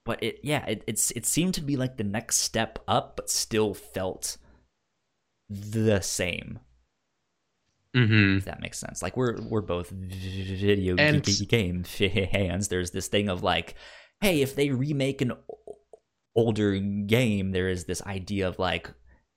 [0.05, 3.31] but it, yeah, it, it's it seemed to be like the next step up, but
[3.31, 4.37] still felt
[5.49, 6.61] the same.
[7.97, 8.39] Mm-hmm.
[8.39, 9.03] If that makes sense.
[9.03, 12.69] Like we're we're both video And- game fans.
[12.69, 13.75] There's this thing of like,
[14.21, 15.33] hey, if they remake an
[16.37, 18.91] older game, there is this idea of like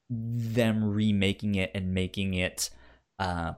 [0.09, 2.69] them remaking it and making it
[3.17, 3.53] uh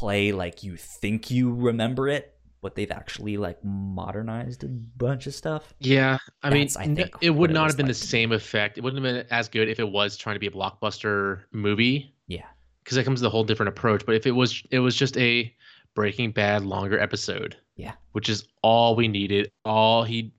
[0.00, 5.34] play like you think you remember it, but they've actually like modernized a bunch of
[5.34, 5.74] stuff.
[5.78, 8.32] Yeah, I mean, That's, I n- think, it would not was have been the same
[8.32, 8.78] effect.
[8.78, 12.14] It wouldn't have been as good if it was trying to be a blockbuster movie,
[12.28, 12.46] Yeah.
[12.82, 14.04] because that comes with a whole different approach.
[14.06, 15.54] But if it was, it was just a
[15.94, 17.56] Breaking Bad longer episode.
[17.76, 17.92] Yeah.
[18.12, 19.50] which is all we needed.
[19.64, 20.34] All he,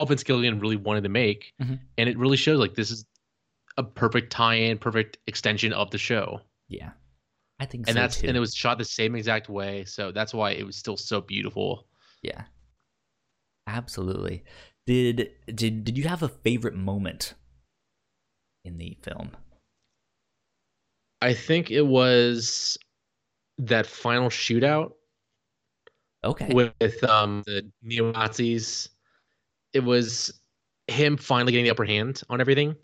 [0.00, 1.78] all Vince Gilligan really wanted to make, Mhm.
[1.98, 3.04] and it really shows like this is
[3.76, 6.40] a perfect tie-in, perfect extension of the show.
[6.68, 6.92] Yeah.
[7.58, 8.28] I think and so that's too.
[8.28, 11.20] and it was shot the same exact way, so that's why it was still so
[11.20, 11.86] beautiful.
[12.22, 12.44] Yeah.
[13.66, 14.44] Absolutely.
[14.86, 17.34] Did did did you have a favorite moment
[18.64, 19.36] in the film?
[21.22, 22.78] I think it was
[23.58, 24.92] that final shootout
[26.24, 26.52] Okay.
[26.52, 28.88] with um the neo Nazis.
[29.72, 30.40] It was
[30.88, 32.76] him finally getting the upper hand on everything.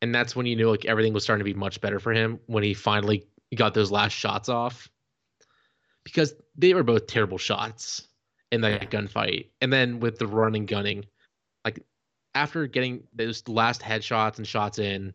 [0.00, 2.38] And that's when you knew like everything was starting to be much better for him
[2.46, 4.88] when he finally got those last shots off.
[6.04, 8.08] Because they were both terrible shots
[8.52, 8.88] in that Yeah.
[8.88, 9.48] gunfight.
[9.60, 11.04] And then with the running gunning,
[11.64, 11.84] like
[12.34, 15.12] after getting those last headshots and shots in,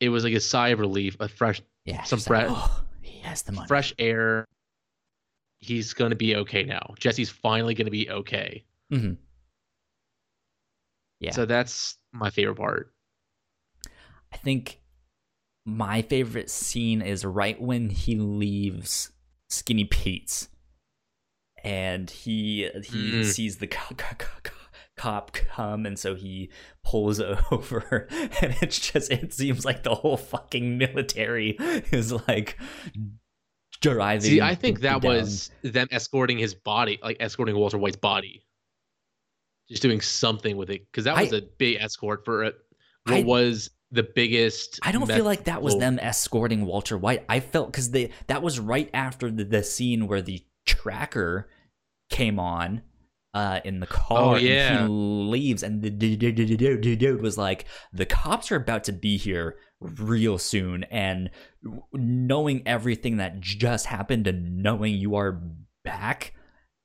[0.00, 2.02] it was like a sigh of relief, a fresh yeah.
[2.04, 3.66] some just like, oh, he has the money.
[3.66, 4.46] fresh air.
[5.60, 6.94] He's gonna be okay now.
[6.98, 8.64] Jesse's finally gonna be okay.
[8.92, 9.14] Mm-hmm.
[11.20, 11.30] Yeah.
[11.32, 12.92] So that's my favorite part.
[14.34, 14.80] I think
[15.64, 19.12] my favorite scene is right when he leaves
[19.48, 20.48] Skinny Pete's
[21.62, 23.24] and he he Mm.
[23.24, 24.54] sees the co- co- co- co-
[24.96, 26.50] cop come and so he
[26.84, 27.20] pulls
[27.50, 31.56] over and it's just it seems like the whole fucking military
[31.92, 32.58] is like
[33.80, 35.14] driving See, I think that down.
[35.16, 38.44] was them escorting his body, like escorting Walter White's body.
[39.68, 40.86] Just doing something with it.
[40.90, 42.54] Because that was I- a big escort for it.
[43.06, 46.66] What I- was the biggest I don't meth- feel like that was oh, them escorting
[46.66, 47.24] Walter White.
[47.28, 51.48] I felt because they that was right after the, the scene where the tracker
[52.10, 52.82] came on
[53.34, 54.18] uh, in the car.
[54.18, 54.82] Oh, and yeah.
[54.82, 60.38] he leaves, and the dude was like, "The cops are about to be here real
[60.38, 61.30] soon," and
[61.92, 65.40] knowing everything that just happened and knowing you are
[65.84, 66.34] back,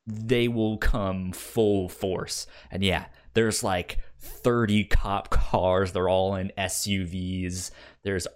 [0.07, 2.47] they will come full force.
[2.71, 5.91] And yeah, there's like 30 cop cars.
[5.91, 7.71] They're all in SUVs.
[8.03, 8.27] There's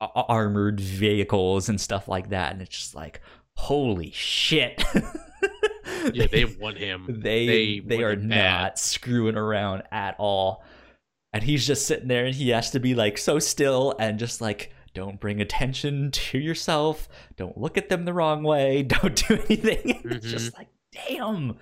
[0.00, 2.52] armored vehicles and stuff like that.
[2.52, 3.20] And it's just like,
[3.56, 4.82] holy shit.
[6.14, 7.04] Yeah, they want him.
[7.08, 8.62] they they they, are him bad.
[8.62, 10.64] not screwing around at all.
[11.32, 14.40] And he's just sitting there and he has to be like so still and just
[14.40, 17.08] like don't bring attention to yourself.
[17.36, 18.82] Don't look at them the wrong way.
[18.82, 20.00] Don't do anything.
[20.04, 20.28] It's mm-hmm.
[20.28, 21.56] just like, damn.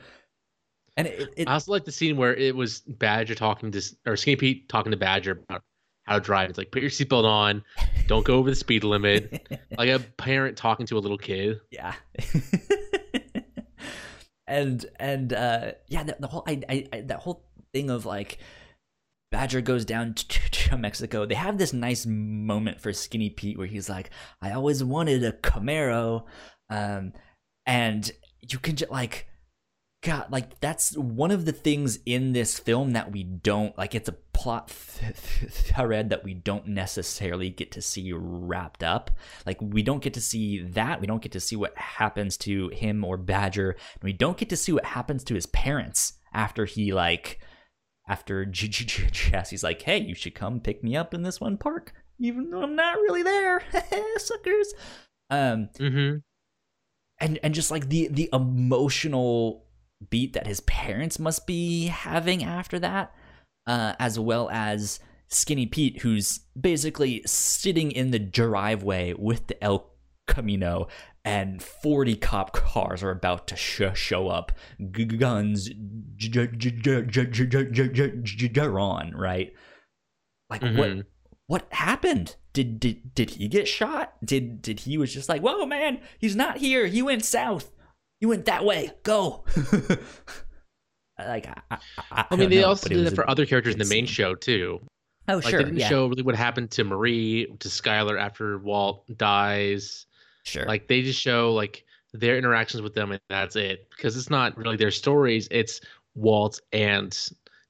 [0.99, 4.17] And it, it I also like the scene where it was Badger talking to or
[4.17, 5.63] Skinny Pete talking to Badger about
[6.05, 6.51] how to drive.
[6.51, 7.65] It's like put your seatbelt on,
[8.07, 9.49] don't go over the speed limit.
[9.79, 11.61] like a parent talking to a little kid.
[11.71, 11.95] yeah
[14.49, 18.39] and and uh yeah the, the whole I, I, I that whole thing of like
[19.31, 23.67] badger goes down to, to mexico they have this nice moment for skinny pete where
[23.67, 26.25] he's like i always wanted a camaro
[26.71, 27.13] um
[27.67, 29.28] and you can just like
[30.09, 34.09] god like that's one of the things in this film that we don't like it's
[34.09, 39.11] a plot th- th- thread that we don't necessarily get to see wrapped up.
[39.45, 41.01] Like we don't get to see that.
[41.01, 43.71] We don't get to see what happens to him or badger.
[43.95, 47.41] And we don't get to see what happens to his parents after he like
[48.09, 52.49] after jesse's like hey you should come pick me up in this one park even
[52.51, 53.63] though i'm not really there
[54.19, 54.73] suckers.
[55.31, 56.19] Um Mm-hmm.
[57.21, 59.67] and and just like the the emotional
[60.11, 63.15] beat that his parents must be having after that,
[63.67, 69.91] uh, as well as Skinny Pete, who's basically sitting in the driveway with the El
[70.27, 70.89] Camino,
[71.25, 74.53] and 40 cop cars are about to sh- show up.
[74.91, 75.69] G- guns,
[78.49, 79.53] Jaron, right?
[80.49, 80.79] Like, mm-hmm.
[80.79, 81.07] what?
[81.47, 82.37] What happened?
[82.53, 84.15] Did, did did he get shot?
[84.23, 86.87] Did did he was just like, whoa man, he's not here.
[86.87, 87.73] He went south
[88.21, 89.45] he went that way go
[91.19, 91.79] like i i,
[92.11, 93.47] I, I mean, don't they know, also but it did was it a for other
[93.47, 94.81] characters in the main show too.
[95.29, 98.59] oh Like sure they didn't yeah show really what happened to Marie, to Skyler after
[98.59, 100.07] Walt dies.
[100.45, 103.89] sure Like they just show like their interactions with them, and that's it.
[103.91, 105.81] Because it's not really their stories; it's
[106.15, 107.17] Walt and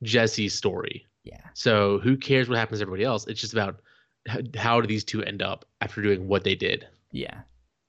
[0.03, 1.07] Jesse's story.
[1.24, 3.26] yeah So who cares what happens to everybody else?
[3.26, 3.80] It's just about
[4.28, 6.86] h- how do these two end up after doing what they did.
[7.12, 7.40] yeah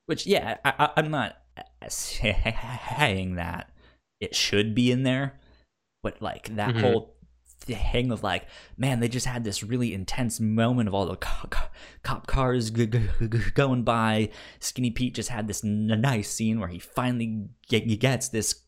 [0.07, 1.37] which yeah I, I, i'm not
[1.87, 3.69] saying that
[4.19, 5.39] it should be in there
[6.03, 6.81] but like that Mhm.
[6.81, 7.15] whole
[7.61, 8.45] thing of like
[8.77, 11.67] man they just had this really intense moment of all the co- co-
[12.03, 14.29] cop cars g- g- g- going by
[14.59, 18.63] skinny pete just had this n- nice scene where he finally he gets this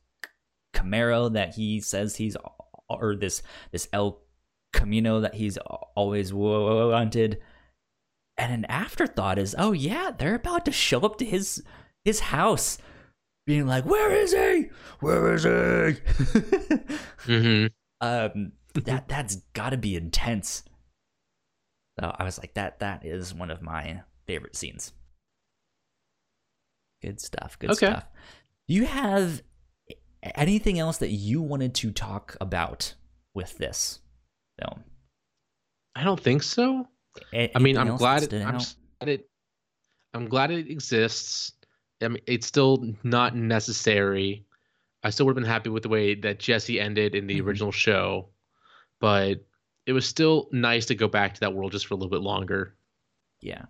[0.76, 2.36] camaro that he says he's
[2.90, 4.22] or this this el
[4.74, 5.58] camino that he's
[5.96, 7.42] always wanted
[8.38, 11.64] and an afterthought is oh yeah they're about to show up to his
[12.06, 12.78] his house
[13.46, 16.02] being like where is he where is he
[17.32, 17.68] Mm-hmm.
[18.02, 20.64] um that that's got to be intense
[22.00, 24.94] so i was like that that is one of my favorite scenes
[27.02, 27.88] good stuff good Okay.
[27.88, 28.06] stuff
[28.68, 29.42] do you have
[30.36, 32.94] anything else that you wanted to talk about
[33.34, 34.00] with this
[34.60, 34.84] film?
[35.96, 36.88] I don't think so.
[37.34, 38.60] A- I mean, I'm glad it, I'm
[39.10, 39.28] it.
[40.14, 41.54] I'm glad it exists.
[42.02, 44.46] I mean, it's still not necessary.
[45.04, 47.46] I still would have been happy with the way that Jesse ended in the Mhm.
[47.46, 48.30] original show,
[49.00, 49.44] but
[49.86, 52.22] it was still nice to go back to that world just for a little bit
[52.22, 52.76] longer
[53.40, 53.66] Yeah.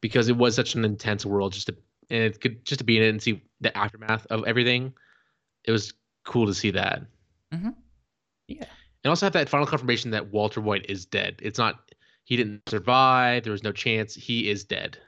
[0.00, 1.52] because it was such an intense world.
[1.52, 1.76] Just to
[2.10, 4.94] and it could just to be in it and see the aftermath of everything.
[5.64, 5.92] It was
[6.24, 7.02] cool to see that.
[8.46, 8.64] Yeah.
[9.04, 11.38] and also have that final confirmation that Walter White is dead.
[11.42, 11.92] It's not
[12.24, 13.44] he didn't survive.
[13.44, 14.14] There was no chance.
[14.14, 14.98] He is dead.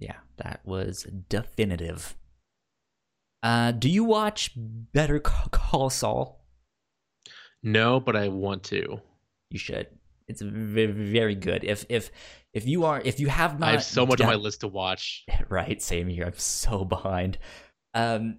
[0.00, 2.16] Yeah, that was definitive.
[3.42, 6.44] Uh, do you watch Better Call Saul?
[7.62, 9.00] No, but I want to.
[9.50, 9.86] You should.
[10.26, 11.64] It's very good.
[11.64, 12.10] If if
[12.52, 14.68] if you are if you have not I have so much on my list to
[14.68, 15.24] watch.
[15.48, 17.38] right same here i'm so behind
[17.94, 18.38] um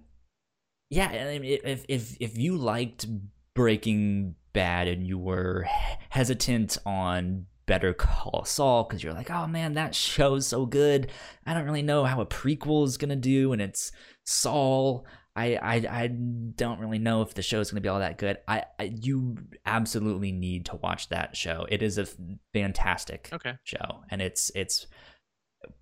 [0.90, 3.06] yeah I mean, if if if you liked
[3.54, 5.66] breaking bad and you were
[6.10, 11.10] hesitant on better call saul because you're like oh man that show's so good
[11.46, 13.92] i don't really know how a prequel is gonna do and it's
[14.24, 18.00] saul I, I I don't really know if the show is going to be all
[18.00, 18.36] that good.
[18.46, 21.66] I, I you absolutely need to watch that show.
[21.70, 22.06] It is a
[22.52, 23.54] fantastic Okay.
[23.64, 24.88] show and it's it's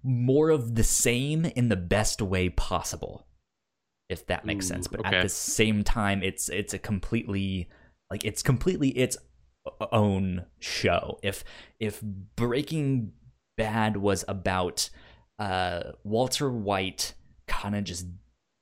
[0.04, 3.26] more of the same in the best way possible
[4.08, 5.16] if that makes sense but okay.
[5.16, 7.68] at the same time it's it's a completely
[8.10, 9.16] like it's completely its
[9.92, 11.44] own show if
[11.78, 12.00] if
[12.36, 13.12] breaking
[13.56, 14.88] bad was about
[15.38, 17.14] uh walter white
[17.46, 18.06] kind of just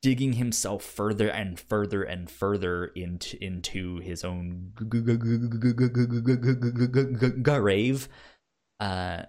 [0.03, 4.73] digging himself further and further and further into into his own
[7.43, 8.09] grave
[8.81, 9.23] uh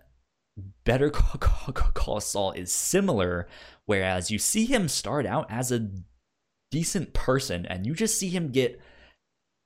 [0.86, 3.47] better call saul is similar
[3.86, 5.89] whereas you see him start out as a
[6.72, 8.80] decent person and you just see him get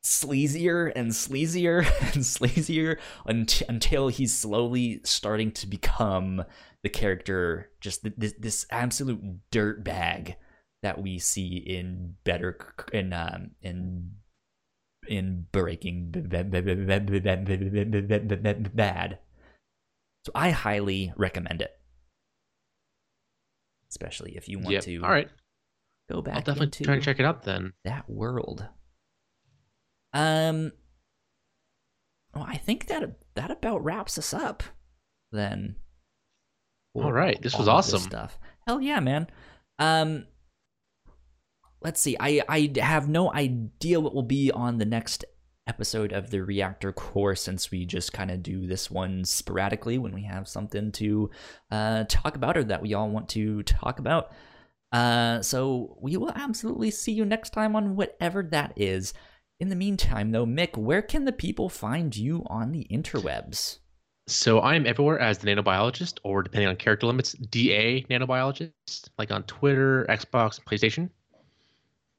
[0.04, 1.80] sleazier and sleazier
[2.14, 6.44] and sleazier until, until he's slowly starting to become
[6.84, 10.36] the character, just this, this absolute dirt bag
[10.82, 12.58] that we see in better
[12.92, 14.12] in um, in
[15.08, 16.12] in breaking
[18.76, 19.20] bad.
[20.26, 21.72] So I highly recommend it,
[23.90, 24.84] especially if you want yep.
[24.84, 25.02] to.
[25.04, 25.30] All right,
[26.12, 26.36] go back.
[26.36, 27.74] I'll definitely try and check it out then.
[27.86, 28.68] That world.
[30.14, 30.72] Um,
[32.34, 34.64] well, I think that that about wraps us up.
[35.32, 35.76] Then.
[36.96, 38.02] All right, this was all of awesome.
[38.02, 38.38] stuff.
[38.68, 39.28] Hell yeah, man.
[39.80, 40.26] Um,
[41.82, 42.16] let's see.
[42.20, 45.26] I I have no idea what will be on the next
[45.68, 50.14] episode of the Reactor Corps since we just kind of do this one sporadically when
[50.14, 51.30] we have something to
[51.72, 54.34] uh talk about or that we all want to talk about
[54.92, 59.14] uh so we will absolutely see you next time on whatever that is
[59.64, 63.80] in the meantime though mick where can the people find you on the interwebs
[64.28, 69.44] So I'm everywhere as the nanobiologist, or depending on character limits, DA nanobiologist, like on
[69.44, 71.10] Twitter, Xbox, PlayStation.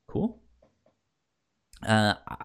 [0.08, 0.38] Cool.
[1.86, 2.36] Uh, I,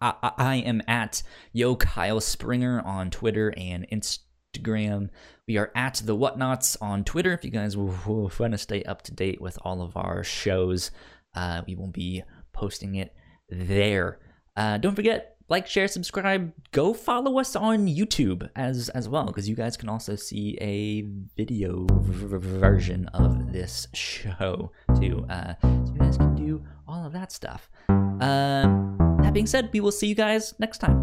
[0.00, 1.22] I, I- I am at
[1.52, 5.10] Yo Kyle Springer on Twitter and Instagram.
[5.48, 7.32] We are at the Whatnauts on Twitter.
[7.32, 10.90] If you guys want to stay up to date with all of our shows,
[11.34, 12.22] uh, we will be
[12.52, 13.14] posting it
[13.48, 14.20] there.
[14.58, 16.52] Uh, don't forget, like, share, subscribe.
[16.72, 21.02] Go follow us on YouTube as as well, because you guys can also see a
[21.36, 25.24] video version of this show too.
[25.30, 27.70] Uh, so you guys can do all of that stuff.
[27.88, 30.98] Um, that being said, we will see you guys next time.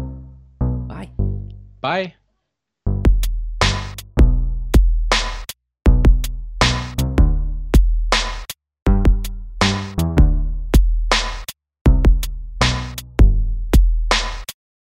[0.86, 1.10] Bye.
[1.80, 2.25] Bye.